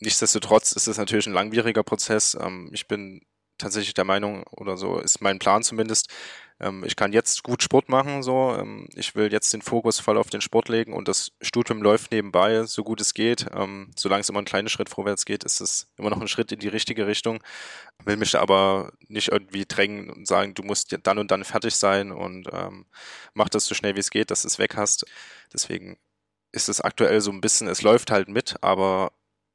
Nichtsdestotrotz 0.00 0.72
ist 0.72 0.88
es 0.88 0.98
natürlich 0.98 1.26
ein 1.26 1.34
langwieriger 1.34 1.82
Prozess. 1.82 2.36
Ähm, 2.40 2.70
ich 2.72 2.88
bin 2.88 3.22
tatsächlich 3.58 3.94
der 3.94 4.04
Meinung, 4.04 4.44
oder 4.50 4.76
so 4.76 4.98
ist 4.98 5.20
mein 5.20 5.38
Plan 5.38 5.62
zumindest, 5.62 6.08
ähm, 6.60 6.84
ich 6.84 6.94
kann 6.94 7.12
jetzt 7.12 7.42
gut 7.42 7.62
Sport 7.62 7.88
machen, 7.88 8.22
so. 8.22 8.54
Ähm, 8.54 8.86
ich 8.94 9.14
will 9.14 9.32
jetzt 9.32 9.52
den 9.52 9.62
Fokus 9.62 9.98
voll 9.98 10.18
auf 10.18 10.28
den 10.30 10.40
Sport 10.42 10.68
legen 10.68 10.92
und 10.92 11.08
das 11.08 11.32
Studium 11.40 11.82
läuft 11.82 12.12
nebenbei, 12.12 12.64
so 12.64 12.84
gut 12.84 13.00
es 13.00 13.14
geht. 13.14 13.46
Ähm, 13.54 13.90
solange 13.96 14.20
es 14.20 14.28
immer 14.28 14.38
einen 14.38 14.46
kleinen 14.46 14.68
Schritt 14.68 14.90
vorwärts 14.90 15.24
geht, 15.24 15.44
ist 15.44 15.60
es 15.60 15.88
immer 15.96 16.10
noch 16.10 16.20
ein 16.20 16.28
Schritt 16.28 16.52
in 16.52 16.58
die 16.60 16.68
richtige 16.68 17.06
Richtung. 17.06 17.42
Will 18.04 18.16
mich 18.16 18.38
aber 18.38 18.92
nicht 19.08 19.28
irgendwie 19.28 19.64
drängen 19.66 20.10
und 20.10 20.26
sagen, 20.28 20.54
du 20.54 20.62
musst 20.62 20.96
dann 21.02 21.18
und 21.18 21.30
dann 21.30 21.44
fertig 21.44 21.74
sein 21.76 22.12
und 22.12 22.48
ähm, 22.52 22.86
mach 23.34 23.48
das 23.48 23.64
so 23.66 23.74
schnell 23.74 23.96
wie 23.96 24.00
es 24.00 24.10
geht, 24.10 24.30
dass 24.30 24.42
du 24.42 24.48
es 24.48 24.58
weg 24.58 24.76
hast. 24.76 25.06
Deswegen 25.52 25.98
ist 26.52 26.68
es 26.68 26.80
aktuell 26.80 27.20
so 27.20 27.30
ein 27.30 27.40
bisschen, 27.40 27.68
es 27.68 27.82
läuft 27.82 28.10
halt 28.10 28.28
mit, 28.28 28.56
aber 28.62 29.12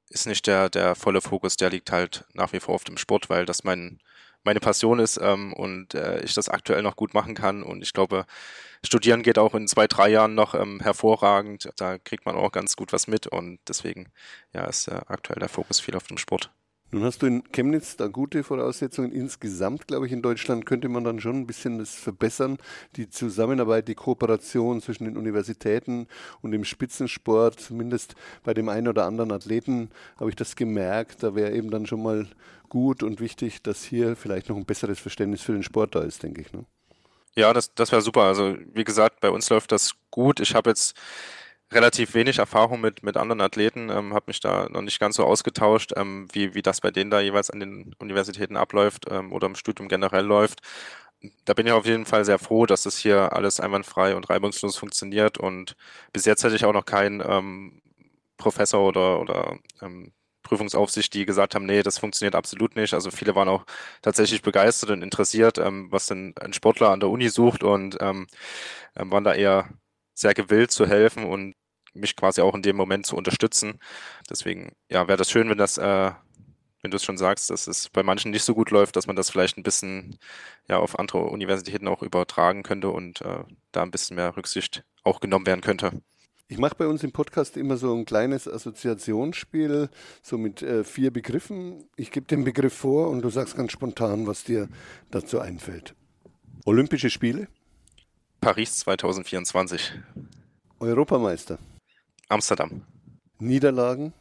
ist 0.10 0.28
nicht 0.28 0.48
der, 0.48 0.70
der 0.70 0.96
volle 0.96 1.22
Fokus, 1.22 1.58
der 1.58 1.70
liegt 1.70 1.92
halt 1.92 2.26
nach 2.34 2.54
wie 2.54 2.60
vor 2.60 2.76
auf 2.76 2.84
dem 2.84 2.98
Sport, 2.98 3.30
weil 3.30 3.46
das 3.46 3.64
mein, 3.64 4.00
meine 4.44 4.60
Passion 4.60 5.00
ist 5.00 5.20
ähm, 5.22 5.54
und 5.54 5.94
äh, 5.96 6.22
ich 6.24 6.34
das 6.34 6.50
aktuell 6.50 6.82
noch 6.84 6.96
gut 6.96 7.14
machen 7.14 7.36
kann. 7.36 7.64
Und 7.64 7.82
ich 7.82 7.94
glaube, 7.94 8.26
studieren 8.84 9.24
geht 9.24 9.38
auch 9.40 9.56
in 9.56 9.68
zwei, 9.68 9.88
drei 9.88 10.10
Jahren 10.10 10.36
noch 10.36 10.54
ähm, 10.56 10.80
hervorragend. 10.82 11.70
Da 11.78 11.98
kriegt 11.98 12.26
man 12.26 12.36
auch 12.36 12.52
ganz 12.52 12.76
gut 12.76 12.94
was 12.94 13.08
mit 13.08 13.28
und 13.28 13.60
deswegen 13.68 14.12
ja, 14.54 14.66
ist 14.66 14.88
äh, 14.88 15.02
aktuell 15.08 15.40
der 15.40 15.50
Fokus 15.50 15.80
viel 15.80 15.96
auf 15.96 16.08
dem 16.08 16.18
Sport. 16.18 16.52
Nun 16.96 17.04
hast 17.04 17.22
du 17.22 17.26
in 17.26 17.44
Chemnitz 17.52 17.98
da 17.98 18.08
gute 18.08 18.42
Voraussetzungen. 18.42 19.12
Insgesamt, 19.12 19.86
glaube 19.86 20.06
ich, 20.06 20.14
in 20.14 20.22
Deutschland 20.22 20.66
könnte 20.66 20.88
man 20.88 21.04
dann 21.04 21.20
schon 21.20 21.36
ein 21.42 21.46
bisschen 21.46 21.78
das 21.78 21.94
verbessern. 21.94 22.58
Die 22.96 23.10
Zusammenarbeit, 23.10 23.90
die 23.90 23.96
Kooperation 23.96 24.82
zwischen 24.82 25.04
den 25.04 25.18
Universitäten 25.18 26.08
und 26.42 26.52
dem 26.52 26.64
Spitzensport, 26.64 27.60
zumindest 27.60 28.16
bei 28.46 28.54
dem 28.54 28.70
einen 28.70 28.88
oder 28.88 29.04
anderen 29.08 29.34
Athleten, 29.34 29.90
habe 30.18 30.30
ich 30.30 30.38
das 30.38 30.56
gemerkt. 30.56 31.22
Da 31.22 31.36
wäre 31.36 31.52
eben 31.52 31.70
dann 31.70 31.86
schon 31.86 32.02
mal 32.02 32.28
gut 32.70 33.04
und 33.04 33.20
wichtig, 33.20 33.62
dass 33.62 33.84
hier 33.84 34.16
vielleicht 34.16 34.48
noch 34.48 34.56
ein 34.56 34.64
besseres 34.64 34.98
Verständnis 34.98 35.42
für 35.42 35.52
den 35.52 35.64
Sport 35.64 35.96
da 35.96 36.02
ist, 36.02 36.24
denke 36.24 36.40
ich. 36.40 36.54
Ne? 36.54 36.64
Ja, 37.36 37.52
das, 37.52 37.76
das 37.76 37.92
wäre 37.92 38.04
super. 38.04 38.22
Also 38.22 38.56
wie 38.74 38.86
gesagt, 38.86 39.20
bei 39.20 39.32
uns 39.32 39.50
läuft 39.50 39.74
das 39.74 39.96
gut. 40.12 40.40
Ich 40.40 40.56
habe 40.56 40.70
jetzt 40.70 40.96
relativ 41.76 42.14
wenig 42.16 42.40
Erfahrung 42.40 42.82
mit, 42.82 43.04
mit 43.04 43.18
anderen 43.18 43.42
Athleten, 43.42 43.90
ähm, 43.90 44.14
habe 44.14 44.26
mich 44.28 44.40
da 44.40 44.68
noch 44.70 44.82
nicht 44.82 45.00
ganz 45.00 45.18
so 45.18 45.26
ausgetauscht, 45.26 45.94
ähm, 45.96 46.28
wie, 46.34 46.56
wie 46.56 46.62
das 46.64 46.82
bei 46.82 46.92
denen 46.92 47.12
da 47.12 47.20
jeweils 47.22 47.52
an 47.52 47.60
den 47.60 47.94
Universitäten 48.00 48.58
abläuft 48.58 49.06
ähm, 49.12 49.34
oder 49.34 49.48
im 49.48 49.56
Studium 49.56 49.90
generell 49.90 50.26
läuft. 50.26 50.62
Da 51.46 51.54
bin 51.54 51.68
ich 51.68 51.74
auf 51.74 51.86
jeden 51.86 52.06
Fall 52.06 52.26
sehr 52.26 52.40
froh, 52.40 52.66
dass 52.66 52.84
das 52.84 52.98
hier 52.98 53.34
alles 53.34 53.60
einwandfrei 53.60 54.16
und 54.16 54.30
reibungslos 54.30 54.78
funktioniert 54.78 55.38
und 55.38 55.76
bis 56.14 56.26
jetzt 56.26 56.44
hatte 56.44 56.56
ich 56.56 56.66
auch 56.66 56.74
noch 56.74 56.86
keinen 56.86 57.22
ähm, 57.26 57.82
Professor 58.38 58.82
oder, 58.88 59.20
oder 59.22 59.58
ähm, 59.82 60.14
Prüfungsaufsicht, 60.44 61.14
die 61.14 61.26
gesagt 61.26 61.56
haben, 61.56 61.66
nee, 61.66 61.82
das 61.84 61.98
funktioniert 62.00 62.36
absolut 62.36 62.76
nicht. 62.76 62.94
Also 62.94 63.12
viele 63.12 63.36
waren 63.36 63.50
auch 63.50 63.66
tatsächlich 64.04 64.42
begeistert 64.44 64.92
und 64.92 65.02
interessiert, 65.02 65.58
ähm, 65.58 65.88
was 65.92 66.08
denn 66.08 66.36
ein 66.40 66.54
Sportler 66.54 66.92
an 66.92 67.00
der 67.00 67.10
Uni 67.10 67.30
sucht 67.30 67.64
und 67.64 67.96
waren 68.00 69.24
da 69.24 69.34
eher 69.34 69.70
sehr 70.14 70.34
gewillt 70.34 70.72
zu 70.72 70.88
helfen 70.88 71.26
und 71.26 71.56
mich 71.96 72.16
quasi 72.16 72.42
auch 72.42 72.56
in 72.56 72.62
dem 72.62 72.76
Moment 72.76 73.06
zu 73.06 73.16
unterstützen. 73.16 73.80
Deswegen, 74.30 74.74
ja, 74.90 75.08
wäre 75.08 75.18
das 75.18 75.32
schön, 75.32 75.50
wenn 75.50 75.58
das, 75.58 75.78
äh, 75.78 76.12
wenn 76.82 76.92
du 76.92 76.98
es 76.98 77.04
schon 77.04 77.18
sagst, 77.18 77.50
dass 77.50 77.68
es 77.68 77.90
bei 77.90 78.04
manchen 78.04 78.32
nicht 78.32 78.44
so 78.44 78.54
gut 78.54 78.72
läuft, 78.72 78.96
dass 78.96 79.08
man 79.08 79.16
das 79.16 79.30
vielleicht 79.30 79.58
ein 79.58 79.64
bisschen 79.64 80.18
ja 80.68 80.78
auf 80.78 81.00
andere 81.00 81.26
Universitäten 81.26 81.88
auch 81.88 82.04
übertragen 82.04 82.64
könnte 82.64 82.90
und 82.90 83.22
äh, 83.22 83.44
da 83.72 83.84
ein 83.84 83.92
bisschen 83.92 84.16
mehr 84.16 84.36
Rücksicht 84.38 84.84
auch 85.04 85.20
genommen 85.20 85.48
werden 85.48 85.62
könnte. 85.62 85.92
Ich 86.48 86.60
mache 86.60 86.76
bei 86.76 86.86
uns 86.86 87.04
im 87.04 87.12
Podcast 87.12 87.58
immer 87.58 87.76
so 87.76 87.96
ein 87.96 88.06
kleines 88.06 88.48
Assoziationsspiel, 88.48 89.90
so 90.22 90.38
mit 90.38 90.62
äh, 90.62 90.84
vier 90.84 91.12
Begriffen. 91.12 91.90
Ich 91.96 92.12
gebe 92.12 92.28
den 92.28 92.44
Begriff 92.44 92.74
vor 92.74 93.10
und 93.10 93.24
du 93.24 93.30
sagst 93.30 93.58
ganz 93.58 93.72
spontan, 93.72 94.28
was 94.28 94.44
dir 94.44 94.70
dazu 95.10 95.40
einfällt. 95.40 95.96
Olympische 96.66 97.10
Spiele? 97.10 97.48
Paris 98.42 98.78
2024. 98.78 99.94
Europameister? 100.80 101.58
Amsterdam. 102.30 102.84
Niederlagen? 103.40 104.14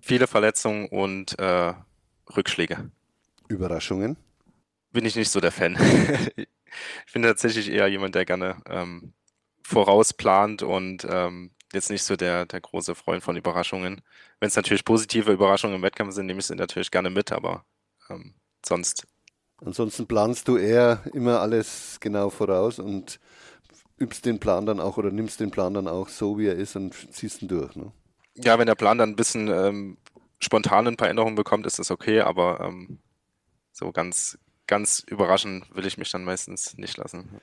Viele 0.00 0.26
Verletzungen 0.26 0.88
und 0.88 1.38
äh, 1.38 1.74
Rückschläge. 2.36 2.90
Überraschungen? 3.48 4.16
Bin 4.92 5.04
ich 5.04 5.16
nicht 5.16 5.30
so 5.30 5.40
der 5.40 5.52
Fan. 5.52 5.76
ich 6.36 7.12
bin 7.12 7.22
tatsächlich 7.22 7.70
eher 7.70 7.86
jemand, 7.86 8.14
der 8.14 8.24
gerne 8.24 8.56
ähm, 8.68 9.12
vorausplant 9.62 10.62
und 10.62 11.06
ähm, 11.08 11.52
jetzt 11.72 11.90
nicht 11.90 12.02
so 12.02 12.16
der, 12.16 12.46
der 12.46 12.60
große 12.60 12.94
Freund 12.94 13.22
von 13.22 13.36
Überraschungen. 13.36 14.02
Wenn 14.40 14.48
es 14.48 14.56
natürlich 14.56 14.84
positive 14.84 15.32
Überraschungen 15.32 15.76
im 15.76 15.82
Wettkampf 15.82 16.14
sind, 16.14 16.26
nehme 16.26 16.40
ich 16.40 16.46
sie 16.46 16.56
natürlich 16.56 16.90
gerne 16.90 17.10
mit, 17.10 17.32
aber 17.32 17.64
ähm, 18.10 18.34
sonst. 18.64 19.06
Ansonsten 19.64 20.06
planst 20.06 20.48
du 20.48 20.56
eher 20.56 21.02
immer 21.12 21.40
alles 21.40 21.98
genau 22.00 22.30
voraus 22.30 22.78
und 22.78 23.20
übst 24.02 24.26
den 24.26 24.40
Plan 24.40 24.66
dann 24.66 24.80
auch 24.80 24.96
oder 24.96 25.10
nimmst 25.10 25.40
den 25.40 25.50
Plan 25.50 25.74
dann 25.74 25.88
auch 25.88 26.08
so, 26.08 26.38
wie 26.38 26.46
er 26.46 26.56
ist 26.56 26.76
und 26.76 26.94
ziehst 27.12 27.42
ihn 27.42 27.48
durch. 27.48 27.76
Ne? 27.76 27.92
Ja, 28.34 28.58
wenn 28.58 28.66
der 28.66 28.74
Plan 28.74 28.98
dann 28.98 29.10
ein 29.10 29.16
bisschen 29.16 29.48
ähm, 29.48 29.96
spontan 30.40 30.86
ein 30.88 30.96
paar 30.96 31.08
Änderungen 31.08 31.36
bekommt, 31.36 31.66
ist 31.66 31.78
das 31.78 31.90
okay, 31.90 32.20
aber 32.20 32.60
ähm, 32.60 32.98
so 33.72 33.92
ganz, 33.92 34.38
ganz 34.66 35.04
überraschen 35.06 35.64
will 35.72 35.86
ich 35.86 35.98
mich 35.98 36.10
dann 36.10 36.24
meistens 36.24 36.76
nicht 36.76 36.96
lassen. 36.96 37.40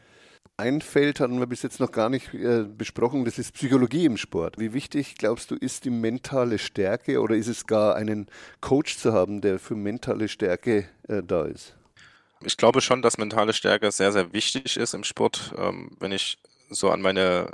Ein 0.58 0.82
Feld 0.82 1.22
hatten 1.22 1.39
wir 1.39 1.48
bis 1.48 1.62
jetzt 1.62 1.80
noch 1.80 1.91
gar 1.91 2.10
nicht 2.10 2.34
äh, 2.34 2.65
besprochen, 2.65 3.24
das 3.24 3.39
ist 3.39 3.54
Psychologie 3.54 4.06
im 4.06 4.17
Sport. 4.17 4.60
Wie 4.60 4.74
wichtig, 4.74 5.15
glaubst 5.15 5.52
du, 5.52 5.56
ist 5.56 5.86
die 5.86 5.89
mentale 5.89 6.60
Stärke 6.60 7.22
oder 7.22 7.36
ist 7.36 7.48
es 7.48 7.65
gar 7.65 7.95
einen 7.95 8.28
Coach 8.60 8.98
zu 8.98 9.13
haben, 9.13 9.39
der 9.39 9.60
für 9.60 9.76
mentale 9.76 10.28
Stärke 10.28 10.89
äh, 11.08 11.24
da 11.24 11.45
ist? 11.45 11.79
Ich 12.43 12.58
glaube 12.58 12.82
schon, 12.82 13.02
dass 13.02 13.17
mentale 13.17 13.54
Stärke 13.54 13.91
sehr, 13.91 14.12
sehr 14.12 14.32
wichtig 14.34 14.78
ist 14.78 14.93
im 14.93 15.04
Sport. 15.04 15.54
Ähm, 15.58 15.91
wenn 15.99 16.12
ich 16.12 16.38
so 16.69 16.89
an 16.89 17.02
meine 17.02 17.52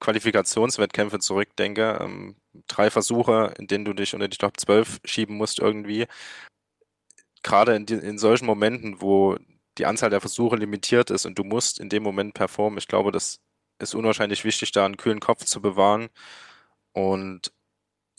Qualifikationswettkämpfe 0.00 1.18
zurückdenke, 1.20 1.98
ähm, 2.00 2.36
drei 2.66 2.90
Versuche, 2.90 3.54
in 3.58 3.66
denen 3.66 3.84
du 3.84 3.92
dich 3.94 4.14
unter 4.14 4.28
die 4.28 4.38
Top 4.38 4.58
12 4.58 5.00
schieben 5.04 5.36
musst 5.36 5.58
irgendwie. 5.58 6.06
Gerade 7.42 7.74
in, 7.76 7.86
in 7.86 8.18
solchen 8.18 8.46
Momenten, 8.46 9.00
wo 9.00 9.36
die 9.78 9.86
Anzahl 9.86 10.10
der 10.10 10.20
Versuche 10.20 10.56
limitiert 10.56 11.10
ist 11.10 11.26
und 11.26 11.38
du 11.38 11.44
musst 11.44 11.80
in 11.80 11.88
dem 11.88 12.02
Moment 12.02 12.34
performen. 12.34 12.78
Ich 12.78 12.88
glaube, 12.88 13.12
das 13.12 13.40
ist 13.78 13.94
unwahrscheinlich 13.94 14.44
wichtig, 14.44 14.72
da 14.72 14.84
einen 14.84 14.96
kühlen 14.96 15.20
Kopf 15.20 15.44
zu 15.44 15.62
bewahren. 15.62 16.08
Und 16.92 17.52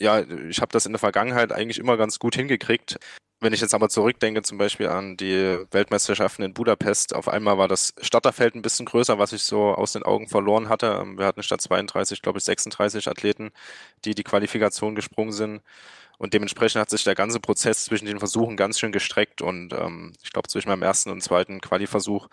ja, 0.00 0.20
ich 0.20 0.60
habe 0.60 0.72
das 0.72 0.86
in 0.86 0.92
der 0.92 0.98
Vergangenheit 0.98 1.52
eigentlich 1.52 1.78
immer 1.78 1.96
ganz 1.96 2.18
gut 2.18 2.34
hingekriegt. 2.34 2.98
Wenn 3.42 3.52
ich 3.52 3.60
jetzt 3.60 3.74
aber 3.74 3.88
zurückdenke, 3.88 4.42
zum 4.42 4.56
Beispiel 4.56 4.86
an 4.86 5.16
die 5.16 5.58
Weltmeisterschaften 5.72 6.44
in 6.44 6.54
Budapest, 6.54 7.12
auf 7.12 7.26
einmal 7.26 7.58
war 7.58 7.66
das 7.66 7.92
Starterfeld 8.00 8.54
ein 8.54 8.62
bisschen 8.62 8.86
größer, 8.86 9.18
was 9.18 9.32
ich 9.32 9.42
so 9.42 9.74
aus 9.74 9.94
den 9.94 10.04
Augen 10.04 10.28
verloren 10.28 10.68
hatte. 10.68 11.00
Ähm, 11.02 11.18
wir 11.18 11.26
hatten 11.26 11.42
statt 11.42 11.60
32, 11.60 12.22
glaube 12.22 12.38
ich, 12.38 12.44
36 12.44 13.08
Athleten, 13.08 13.50
die 14.04 14.14
die 14.14 14.22
Qualifikation 14.22 14.94
gesprungen 14.94 15.32
sind. 15.32 15.60
Und 16.18 16.34
dementsprechend 16.34 16.80
hat 16.80 16.90
sich 16.90 17.02
der 17.02 17.16
ganze 17.16 17.40
Prozess 17.40 17.84
zwischen 17.84 18.06
den 18.06 18.20
Versuchen 18.20 18.56
ganz 18.56 18.78
schön 18.78 18.92
gestreckt. 18.92 19.42
Und 19.42 19.72
ähm, 19.72 20.12
ich 20.22 20.30
glaube, 20.30 20.48
zwischen 20.48 20.68
meinem 20.68 20.82
ersten 20.82 21.10
und 21.10 21.20
zweiten 21.20 21.60
Quali-Versuch 21.60 22.28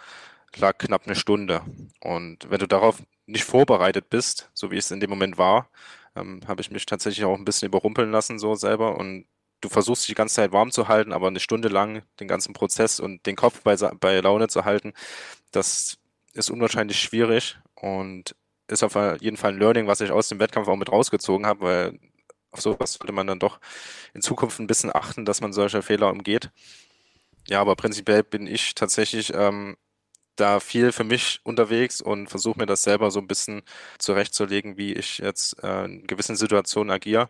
lag 0.58 0.78
knapp 0.78 1.08
eine 1.08 1.16
Stunde. 1.16 1.62
Und 2.02 2.52
wenn 2.52 2.60
du 2.60 2.68
darauf 2.68 3.02
nicht 3.26 3.46
vorbereitet 3.46 4.12
bist, 4.12 4.52
so 4.54 4.70
wie 4.70 4.78
es 4.78 4.92
in 4.92 5.00
dem 5.00 5.10
Moment 5.10 5.40
war, 5.40 5.70
ähm, 6.16 6.42
habe 6.48 6.62
ich 6.62 6.70
mich 6.70 6.86
tatsächlich 6.86 7.26
auch 7.26 7.36
ein 7.36 7.46
bisschen 7.46 7.68
überrumpeln 7.70 8.12
lassen, 8.12 8.38
so 8.38 8.54
selber. 8.54 8.96
Und 8.96 9.26
du 9.62 9.70
versuchst 9.70 10.04
dich 10.04 10.08
die 10.08 10.16
ganze 10.16 10.36
Zeit 10.36 10.52
warm 10.52 10.72
zu 10.72 10.88
halten, 10.88 11.14
aber 11.14 11.28
eine 11.28 11.40
Stunde 11.40 11.68
lang 11.68 12.04
den 12.20 12.28
ganzen 12.28 12.54
Prozess 12.54 13.00
und 13.00 13.26
den 13.26 13.36
Kopf 13.36 13.62
bei, 13.64 13.76
bei 13.76 14.20
Laune 14.20 14.48
zu 14.48 14.66
halten, 14.66 14.94
das 15.52 15.98
ist 16.34 16.50
unwahrscheinlich 16.50 17.00
schwierig 17.00 17.58
und 17.76 18.36
ist 18.68 18.84
auf 18.84 18.96
jeden 19.20 19.38
Fall 19.38 19.54
ein 19.54 19.60
Learning, 19.60 19.88
was 19.88 20.02
ich 20.02 20.12
aus 20.12 20.30
dem 20.30 20.40
Wettkampf 20.40 20.68
auch 20.68 20.76
mit 20.76 20.92
rausgezogen 20.92 21.46
habe, 21.46 21.62
weil 21.62 22.00
auf 22.52 22.62
sowas 22.62 22.94
sollte 22.94 23.14
man 23.14 23.28
dann 23.28 23.40
doch 23.40 23.60
in 24.14 24.22
Zukunft 24.22 24.60
ein 24.60 24.68
bisschen 24.68 24.94
achten, 24.94 25.26
dass 25.26 25.42
man 25.42 25.54
solche 25.54 25.82
Fehler 25.82 26.12
umgeht. 26.12 26.52
Ja, 27.48 27.62
aber 27.62 27.76
prinzipiell 27.76 28.24
bin 28.24 28.48
ich 28.48 28.76
tatsächlich 28.76 29.34
ähm, 29.34 29.76
da 30.36 30.60
viel 30.60 30.92
für 30.92 31.04
mich 31.04 31.40
unterwegs 31.44 32.02
und 32.02 32.28
versuche 32.30 32.60
mir 32.60 32.66
das 32.66 32.84
selber 32.84 33.12
so 33.12 33.20
ein 33.20 33.28
bisschen 33.28 33.64
zurechtzulegen, 33.98 34.78
wie 34.78 34.94
ich 34.94 35.20
jetzt 35.20 35.62
äh, 35.64 35.86
in 35.86 36.08
gewissen 36.08 36.36
Situationen 36.36 36.92
agiere. 36.92 37.30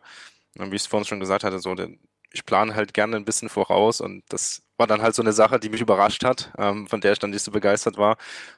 Und 0.58 0.72
wie 0.72 0.76
ich 0.76 0.84
es 0.84 0.88
vorhin 0.88 1.06
schon 1.06 1.20
gesagt 1.20 1.44
hatte, 1.44 1.60
so 1.60 1.76
den, 1.76 2.00
ich 2.32 2.46
plane 2.46 2.76
halt 2.76 2.94
gerne 2.94 3.15
ein 3.15 3.26
bisschen 3.26 3.50
voraus 3.50 4.02
und 4.02 4.24
das 4.30 4.62
war 4.78 4.88
dann 4.88 5.02
halt 5.02 5.15
so 5.15 5.22
eine 5.22 5.34
Sache, 5.34 5.60
die 5.60 5.70
mich 5.70 5.82
überrascht 5.82 6.24
hat, 6.24 6.52
ähm, 6.58 6.88
von 6.88 7.02
der 7.02 7.13
ich 7.13 7.20
dann 7.20 7.32
nicht 7.32 7.44
so 7.44 7.52
begeistert 7.52 7.98
war. 7.98 8.18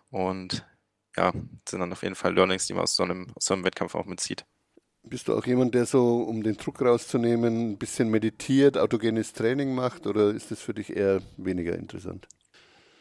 Und 0.10 0.66
ja, 1.18 1.32
sind 1.68 1.80
dann 1.80 1.92
auf 1.92 2.04
jeden 2.04 2.16
Fall 2.16 2.34
Learnings, 2.34 2.68
die 2.68 2.74
man 2.74 2.84
aus 2.84 2.96
so 2.96 3.04
einem, 3.04 3.28
aus 3.36 3.46
so 3.46 3.54
einem 3.54 3.64
Wettkampf 3.64 3.96
auch 3.96 4.06
mitzieht. 4.06 4.46
Bist 5.04 5.28
du 5.28 5.36
auch 5.36 5.46
jemand, 5.46 5.74
der 5.74 5.86
so, 5.86 6.22
um 6.22 6.44
den 6.44 6.58
Druck 6.58 6.82
rauszunehmen, 6.82 7.72
ein 7.72 7.78
bisschen 7.78 8.10
meditiert, 8.10 8.78
autogenes 8.78 9.34
Training 9.34 9.74
macht 9.74 10.06
oder 10.06 10.30
ist 10.30 10.52
das 10.52 10.62
für 10.62 10.76
dich 10.76 10.96
eher 10.96 11.22
weniger 11.38 11.76
interessant? 11.76 12.28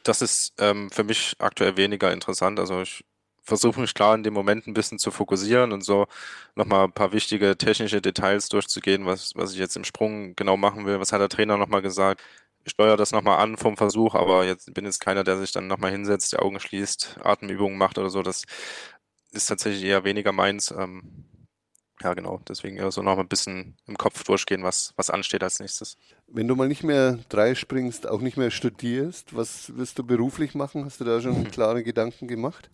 Das 0.05 0.23
ist 0.23 0.55
ähm, 0.59 0.91
für 0.91 1.05
mich 1.05 1.35
aktuell 1.39 1.77
weniger 1.77 2.11
interessant. 2.11 2.59
Also 2.59 2.81
ich 2.81 3.05
versuche 3.51 3.81
mich 3.81 3.95
klar 3.95 4.15
in 4.15 4.23
dem 4.23 4.33
Moment 4.33 4.69
ein 4.69 4.75
bisschen 4.75 5.01
zu 5.01 5.11
fokussieren 5.11 5.73
und 5.73 5.85
so 5.85 6.07
nochmal 6.55 6.85
ein 6.85 6.93
paar 6.93 7.13
wichtige 7.13 7.59
technische 7.59 8.01
Details 8.01 8.49
durchzugehen, 8.49 9.07
was, 9.07 9.33
was 9.35 9.53
ich 9.53 9.59
jetzt 9.59 9.77
im 9.77 9.83
Sprung 9.83 10.37
genau 10.37 10.57
machen 10.57 10.87
will. 10.87 11.01
Was 11.01 11.13
hat 11.13 11.21
der 11.21 11.29
Trainer 11.29 11.57
nochmal 11.57 11.83
gesagt? 11.83 12.23
Ich 12.65 12.73
steuere 12.73 12.97
das 12.97 13.11
nochmal 13.11 13.41
an 13.41 13.57
vom 13.57 13.77
Versuch, 13.77 14.15
aber 14.15 14.45
jetzt 14.45 14.73
bin 14.73 14.85
jetzt 14.85 15.01
keiner, 15.01 15.25
der 15.25 15.37
sich 15.37 15.51
dann 15.51 15.67
nochmal 15.67 15.91
hinsetzt, 15.91 16.33
die 16.33 16.39
Augen 16.39 16.61
schließt, 16.61 17.19
Atemübungen 17.25 17.77
macht 17.77 17.99
oder 17.99 18.11
so. 18.11 18.23
Das 18.23 18.45
ist 19.33 19.47
tatsächlich 19.47 19.83
eher 19.85 20.05
weniger 20.05 20.31
meins. 20.31 20.71
Ähm, 20.71 21.25
ja, 22.03 22.15
genau. 22.15 22.41
Deswegen 22.49 22.77
eher 22.77 22.93
so 22.93 23.03
noch 23.03 23.19
ein 23.19 23.29
bisschen 23.29 23.77
im 23.87 23.99
Kopf 23.99 24.23
durchgehen, 24.23 24.63
was, 24.63 24.95
was 24.97 25.11
ansteht 25.11 25.43
als 25.43 25.59
nächstes. 25.59 25.97
Wenn 26.29 26.47
du 26.47 26.55
mal 26.55 26.69
nicht 26.69 26.85
mehr 26.85 27.19
drei 27.29 27.57
springst, 27.57 28.07
auch 28.07 28.21
nicht 28.21 28.37
mehr 28.37 28.53
studierst, 28.53 29.35
was 29.35 29.77
wirst 29.77 29.99
du 29.99 30.05
beruflich 30.05 30.55
machen? 30.55 30.85
Hast 30.85 31.01
du 31.01 31.05
da 31.05 31.21
schon 31.21 31.45
klare 31.51 31.83
Gedanken 31.83 32.29
gemacht? 32.29 32.71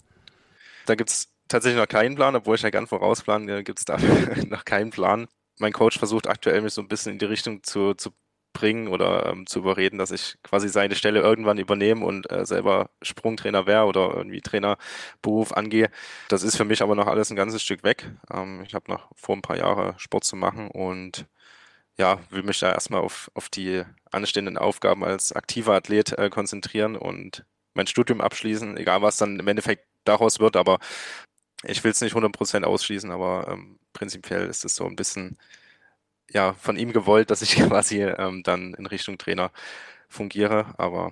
Da 0.86 0.94
gibt 0.94 1.10
es 1.10 1.28
tatsächlich 1.48 1.80
noch 1.80 1.88
keinen 1.88 2.16
Plan, 2.16 2.36
obwohl 2.36 2.56
ich 2.56 2.62
ja 2.62 2.70
gern 2.70 2.86
vorausplanen, 2.86 3.64
gibt 3.64 3.78
es 3.78 3.84
dafür 3.84 4.44
noch 4.48 4.64
keinen 4.64 4.90
Plan. 4.90 5.26
Mein 5.58 5.72
Coach 5.72 5.98
versucht 5.98 6.28
aktuell 6.28 6.60
mich 6.62 6.74
so 6.74 6.82
ein 6.82 6.88
bisschen 6.88 7.12
in 7.12 7.18
die 7.18 7.24
Richtung 7.26 7.62
zu, 7.62 7.94
zu 7.94 8.10
bringen 8.52 8.88
oder 8.88 9.26
ähm, 9.26 9.46
zu 9.46 9.58
überreden, 9.58 9.98
dass 9.98 10.10
ich 10.10 10.36
quasi 10.42 10.68
seine 10.68 10.94
Stelle 10.94 11.20
irgendwann 11.20 11.58
übernehme 11.58 12.04
und 12.04 12.30
äh, 12.32 12.46
selber 12.46 12.90
Sprungtrainer 13.02 13.66
wäre 13.66 13.84
oder 13.84 14.14
irgendwie 14.14 14.40
Trainerberuf 14.40 15.52
angehe. 15.52 15.90
Das 16.28 16.42
ist 16.42 16.56
für 16.56 16.64
mich 16.64 16.82
aber 16.82 16.94
noch 16.94 17.06
alles 17.06 17.30
ein 17.30 17.36
ganzes 17.36 17.62
Stück 17.62 17.84
weg. 17.84 18.10
Ähm, 18.32 18.62
ich 18.66 18.74
habe 18.74 18.90
noch 18.90 19.10
vor 19.14 19.36
ein 19.36 19.42
paar 19.42 19.58
Jahren 19.58 19.98
Sport 19.98 20.24
zu 20.24 20.36
machen 20.36 20.68
und 20.68 21.26
ja, 21.98 22.18
will 22.30 22.42
mich 22.42 22.58
da 22.58 22.72
erstmal 22.72 23.00
auf, 23.00 23.30
auf 23.34 23.48
die 23.48 23.82
anstehenden 24.10 24.58
Aufgaben 24.58 25.04
als 25.04 25.32
aktiver 25.32 25.74
Athlet 25.74 26.12
äh, 26.12 26.30
konzentrieren 26.30 26.96
und 26.96 27.44
mein 27.74 27.86
Studium 27.86 28.20
abschließen, 28.20 28.76
egal 28.78 29.02
was 29.02 29.18
dann 29.18 29.38
im 29.38 29.48
Endeffekt 29.48 29.84
daraus 30.08 30.40
wird, 30.40 30.56
aber 30.56 30.78
ich 31.64 31.82
will 31.84 31.90
es 31.90 32.00
nicht 32.00 32.14
100% 32.14 32.64
ausschließen, 32.64 33.10
aber 33.10 33.48
ähm, 33.50 33.78
prinzipiell 33.92 34.46
ist 34.46 34.64
es 34.64 34.76
so 34.76 34.86
ein 34.86 34.96
bisschen 34.96 35.38
ja, 36.30 36.54
von 36.54 36.76
ihm 36.76 36.92
gewollt, 36.92 37.30
dass 37.30 37.42
ich 37.42 37.56
quasi 37.68 38.02
ähm, 38.02 38.42
dann 38.42 38.74
in 38.74 38.86
Richtung 38.86 39.18
Trainer 39.18 39.50
fungiere, 40.08 40.74
aber 40.78 41.10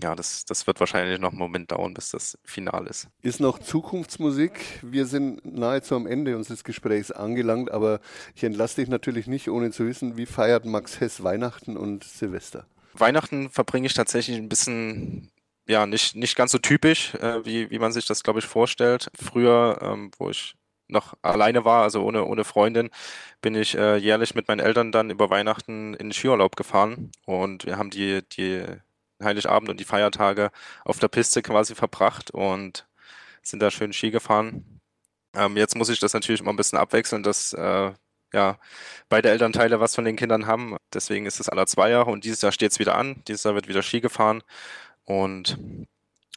ja, 0.00 0.14
das, 0.14 0.44
das 0.44 0.66
wird 0.66 0.80
wahrscheinlich 0.80 1.20
noch 1.20 1.30
einen 1.30 1.38
Moment 1.38 1.70
dauern, 1.70 1.92
bis 1.92 2.10
das 2.10 2.38
final 2.44 2.86
ist. 2.86 3.08
Ist 3.20 3.40
noch 3.40 3.58
Zukunftsmusik. 3.58 4.80
Wir 4.82 5.06
sind 5.06 5.44
nahezu 5.44 5.96
am 5.96 6.06
Ende 6.06 6.36
unseres 6.36 6.64
Gesprächs 6.64 7.10
angelangt, 7.10 7.70
aber 7.70 8.00
ich 8.34 8.44
entlasse 8.44 8.80
dich 8.80 8.88
natürlich 8.88 9.26
nicht, 9.26 9.50
ohne 9.50 9.70
zu 9.70 9.86
wissen, 9.86 10.16
wie 10.16 10.26
feiert 10.26 10.64
Max 10.64 11.00
Hess 11.00 11.22
Weihnachten 11.22 11.76
und 11.76 12.04
Silvester? 12.04 12.66
Weihnachten 12.94 13.50
verbringe 13.50 13.86
ich 13.86 13.94
tatsächlich 13.94 14.36
ein 14.36 14.48
bisschen 14.48 15.30
ja, 15.66 15.86
nicht, 15.86 16.16
nicht 16.16 16.36
ganz 16.36 16.52
so 16.52 16.58
typisch, 16.58 17.14
äh, 17.14 17.44
wie, 17.44 17.70
wie 17.70 17.78
man 17.78 17.92
sich 17.92 18.06
das, 18.06 18.22
glaube 18.22 18.40
ich, 18.40 18.46
vorstellt. 18.46 19.10
Früher, 19.14 19.78
ähm, 19.82 20.10
wo 20.18 20.30
ich 20.30 20.54
noch 20.88 21.14
alleine 21.22 21.64
war, 21.64 21.82
also 21.82 22.04
ohne, 22.04 22.24
ohne 22.24 22.44
Freundin, 22.44 22.90
bin 23.40 23.54
ich 23.54 23.76
äh, 23.76 23.96
jährlich 23.96 24.34
mit 24.34 24.48
meinen 24.48 24.60
Eltern 24.60 24.92
dann 24.92 25.10
über 25.10 25.30
Weihnachten 25.30 25.94
in 25.94 26.08
den 26.08 26.12
Skiurlaub 26.12 26.56
gefahren 26.56 27.10
und 27.26 27.64
wir 27.66 27.78
haben 27.78 27.90
die, 27.90 28.22
die 28.36 28.64
Heiligabend 29.22 29.70
und 29.70 29.80
die 29.80 29.84
Feiertage 29.84 30.50
auf 30.84 30.98
der 30.98 31.08
Piste 31.08 31.42
quasi 31.42 31.74
verbracht 31.74 32.30
und 32.32 32.86
sind 33.42 33.60
da 33.62 33.70
schön 33.70 33.92
Ski 33.92 34.10
gefahren. 34.10 34.80
Ähm, 35.34 35.56
jetzt 35.56 35.76
muss 35.76 35.88
ich 35.88 36.00
das 36.00 36.14
natürlich 36.14 36.40
immer 36.42 36.52
ein 36.52 36.56
bisschen 36.56 36.78
abwechseln, 36.78 37.22
dass 37.22 37.52
äh, 37.54 37.92
ja, 38.34 38.58
beide 39.08 39.30
Elternteile 39.30 39.80
was 39.80 39.94
von 39.94 40.04
den 40.04 40.16
Kindern 40.16 40.46
haben. 40.46 40.76
Deswegen 40.92 41.26
ist 41.26 41.40
es 41.40 41.48
aller 41.48 41.66
zwei 41.66 41.90
Jahre 41.90 42.10
und 42.10 42.24
dieses 42.24 42.42
Jahr 42.42 42.52
steht 42.52 42.72
es 42.72 42.78
wieder 42.78 42.96
an. 42.96 43.22
Dieses 43.28 43.44
Jahr 43.44 43.54
wird 43.54 43.68
wieder 43.68 43.82
Ski 43.82 44.00
gefahren 44.00 44.42
und 45.04 45.58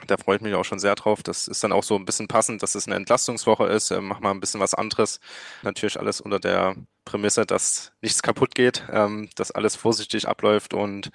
da 0.08 0.18
freue 0.18 0.36
ich 0.36 0.42
mich 0.42 0.54
auch 0.54 0.66
schon 0.66 0.80
sehr 0.80 0.96
drauf. 0.96 1.24
Das 1.24 1.48
ist 1.48 1.64
dann 1.64 1.72
auch 1.72 1.84
so 1.84 1.96
ein 1.96 2.06
bisschen 2.06 2.28
passend, 2.28 2.62
dass 2.62 2.76
es 2.76 2.86
eine 2.86 2.96
Entlastungswoche 2.96 3.66
ist. 3.68 3.92
Ähm, 3.92 4.06
mach 4.06 4.20
mal 4.20 4.32
ein 4.32 4.40
bisschen 4.40 4.60
was 4.60 4.74
anderes. 4.74 5.20
Natürlich 5.64 6.00
alles 6.00 6.22
unter 6.22 6.40
der 6.40 6.76
Prämisse, 7.06 7.46
dass 7.46 7.94
nichts 8.02 8.22
kaputt 8.22 8.56
geht, 8.56 8.84
ähm, 8.92 9.30
dass 9.36 9.52
alles 9.52 9.76
vorsichtig 9.76 10.28
abläuft 10.28 10.74
und 10.74 11.12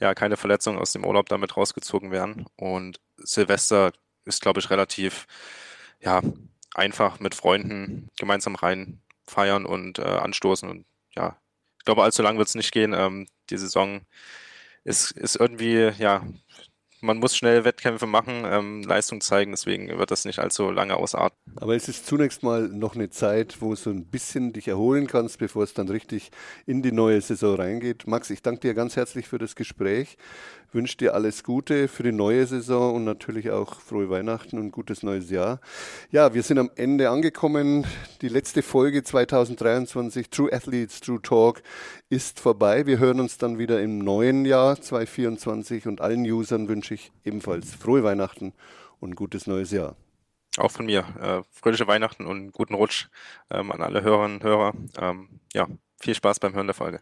ja, 0.00 0.14
keine 0.14 0.36
Verletzungen 0.36 0.78
aus 0.78 0.92
dem 0.92 1.04
Urlaub 1.04 1.28
damit 1.28 1.56
rausgezogen 1.56 2.10
werden. 2.10 2.46
Und 2.56 3.00
Silvester 3.18 3.92
ist, 4.24 4.40
glaube 4.40 4.60
ich, 4.60 4.70
relativ 4.70 5.26
ja, 6.00 6.22
einfach 6.74 7.20
mit 7.20 7.34
Freunden 7.34 8.08
gemeinsam 8.18 8.54
rein 8.54 9.00
feiern 9.26 9.66
und 9.66 9.98
äh, 9.98 10.02
anstoßen. 10.02 10.68
Und 10.68 10.86
ja, 11.14 11.36
ich 11.78 11.84
glaube, 11.84 12.02
allzu 12.02 12.22
lang 12.22 12.38
wird 12.38 12.48
es 12.48 12.54
nicht 12.54 12.72
gehen. 12.72 12.92
Ähm, 12.94 13.26
die 13.50 13.58
Saison 13.58 14.02
ist, 14.84 15.12
ist 15.12 15.36
irgendwie, 15.36 15.90
ja, 15.98 16.22
man 17.02 17.18
muss 17.18 17.36
schnell 17.36 17.64
Wettkämpfe 17.64 18.06
machen, 18.06 18.44
ähm, 18.46 18.82
Leistung 18.82 19.20
zeigen, 19.20 19.50
deswegen 19.50 19.98
wird 19.98 20.10
das 20.10 20.24
nicht 20.24 20.38
allzu 20.38 20.70
lange 20.70 20.96
ausarten. 20.96 21.36
Aber 21.56 21.74
es 21.74 21.88
ist 21.88 22.06
zunächst 22.06 22.42
mal 22.42 22.68
noch 22.68 22.94
eine 22.94 23.10
Zeit, 23.10 23.60
wo 23.60 23.74
du 23.74 23.90
ein 23.90 24.06
bisschen 24.06 24.52
dich 24.52 24.68
erholen 24.68 25.08
kannst, 25.08 25.38
bevor 25.38 25.64
es 25.64 25.74
dann 25.74 25.88
richtig 25.88 26.30
in 26.64 26.80
die 26.80 26.92
neue 26.92 27.20
Saison 27.20 27.56
reingeht. 27.56 28.06
Max, 28.06 28.30
ich 28.30 28.40
danke 28.40 28.60
dir 28.60 28.74
ganz 28.74 28.96
herzlich 28.96 29.26
für 29.28 29.38
das 29.38 29.56
Gespräch 29.56 30.16
wünsche 30.74 30.96
dir 30.96 31.14
alles 31.14 31.44
Gute 31.44 31.88
für 31.88 32.02
die 32.02 32.12
neue 32.12 32.46
Saison 32.46 32.94
und 32.94 33.04
natürlich 33.04 33.50
auch 33.50 33.80
frohe 33.80 34.10
Weihnachten 34.10 34.58
und 34.58 34.70
gutes 34.70 35.02
neues 35.02 35.30
Jahr. 35.30 35.60
Ja, 36.10 36.34
wir 36.34 36.42
sind 36.42 36.58
am 36.58 36.70
Ende 36.76 37.10
angekommen. 37.10 37.86
Die 38.20 38.28
letzte 38.28 38.62
Folge 38.62 39.02
2023 39.02 40.30
True 40.30 40.52
Athletes, 40.52 41.00
True 41.00 41.20
Talk 41.22 41.62
ist 42.08 42.40
vorbei. 42.40 42.86
Wir 42.86 42.98
hören 42.98 43.20
uns 43.20 43.38
dann 43.38 43.58
wieder 43.58 43.82
im 43.82 43.98
neuen 43.98 44.44
Jahr 44.44 44.80
2024 44.80 45.86
und 45.86 46.00
allen 46.00 46.24
Usern 46.24 46.68
wünsche 46.68 46.94
ich 46.94 47.12
ebenfalls 47.24 47.74
frohe 47.74 48.02
Weihnachten 48.04 48.52
und 49.00 49.16
gutes 49.16 49.46
neues 49.46 49.70
Jahr. 49.70 49.96
Auch 50.58 50.70
von 50.70 50.86
mir. 50.86 51.04
Äh, 51.20 51.42
fröhliche 51.50 51.86
Weihnachten 51.86 52.26
und 52.26 52.52
guten 52.52 52.74
Rutsch 52.74 53.08
ähm, 53.50 53.72
an 53.72 53.82
alle 53.82 54.02
Hörerinnen 54.02 54.38
und 54.38 54.44
Hörer. 54.44 54.72
Ähm, 54.98 55.40
ja, 55.54 55.66
viel 56.00 56.14
Spaß 56.14 56.40
beim 56.40 56.54
Hören 56.54 56.66
der 56.66 56.74
Folge. 56.74 57.00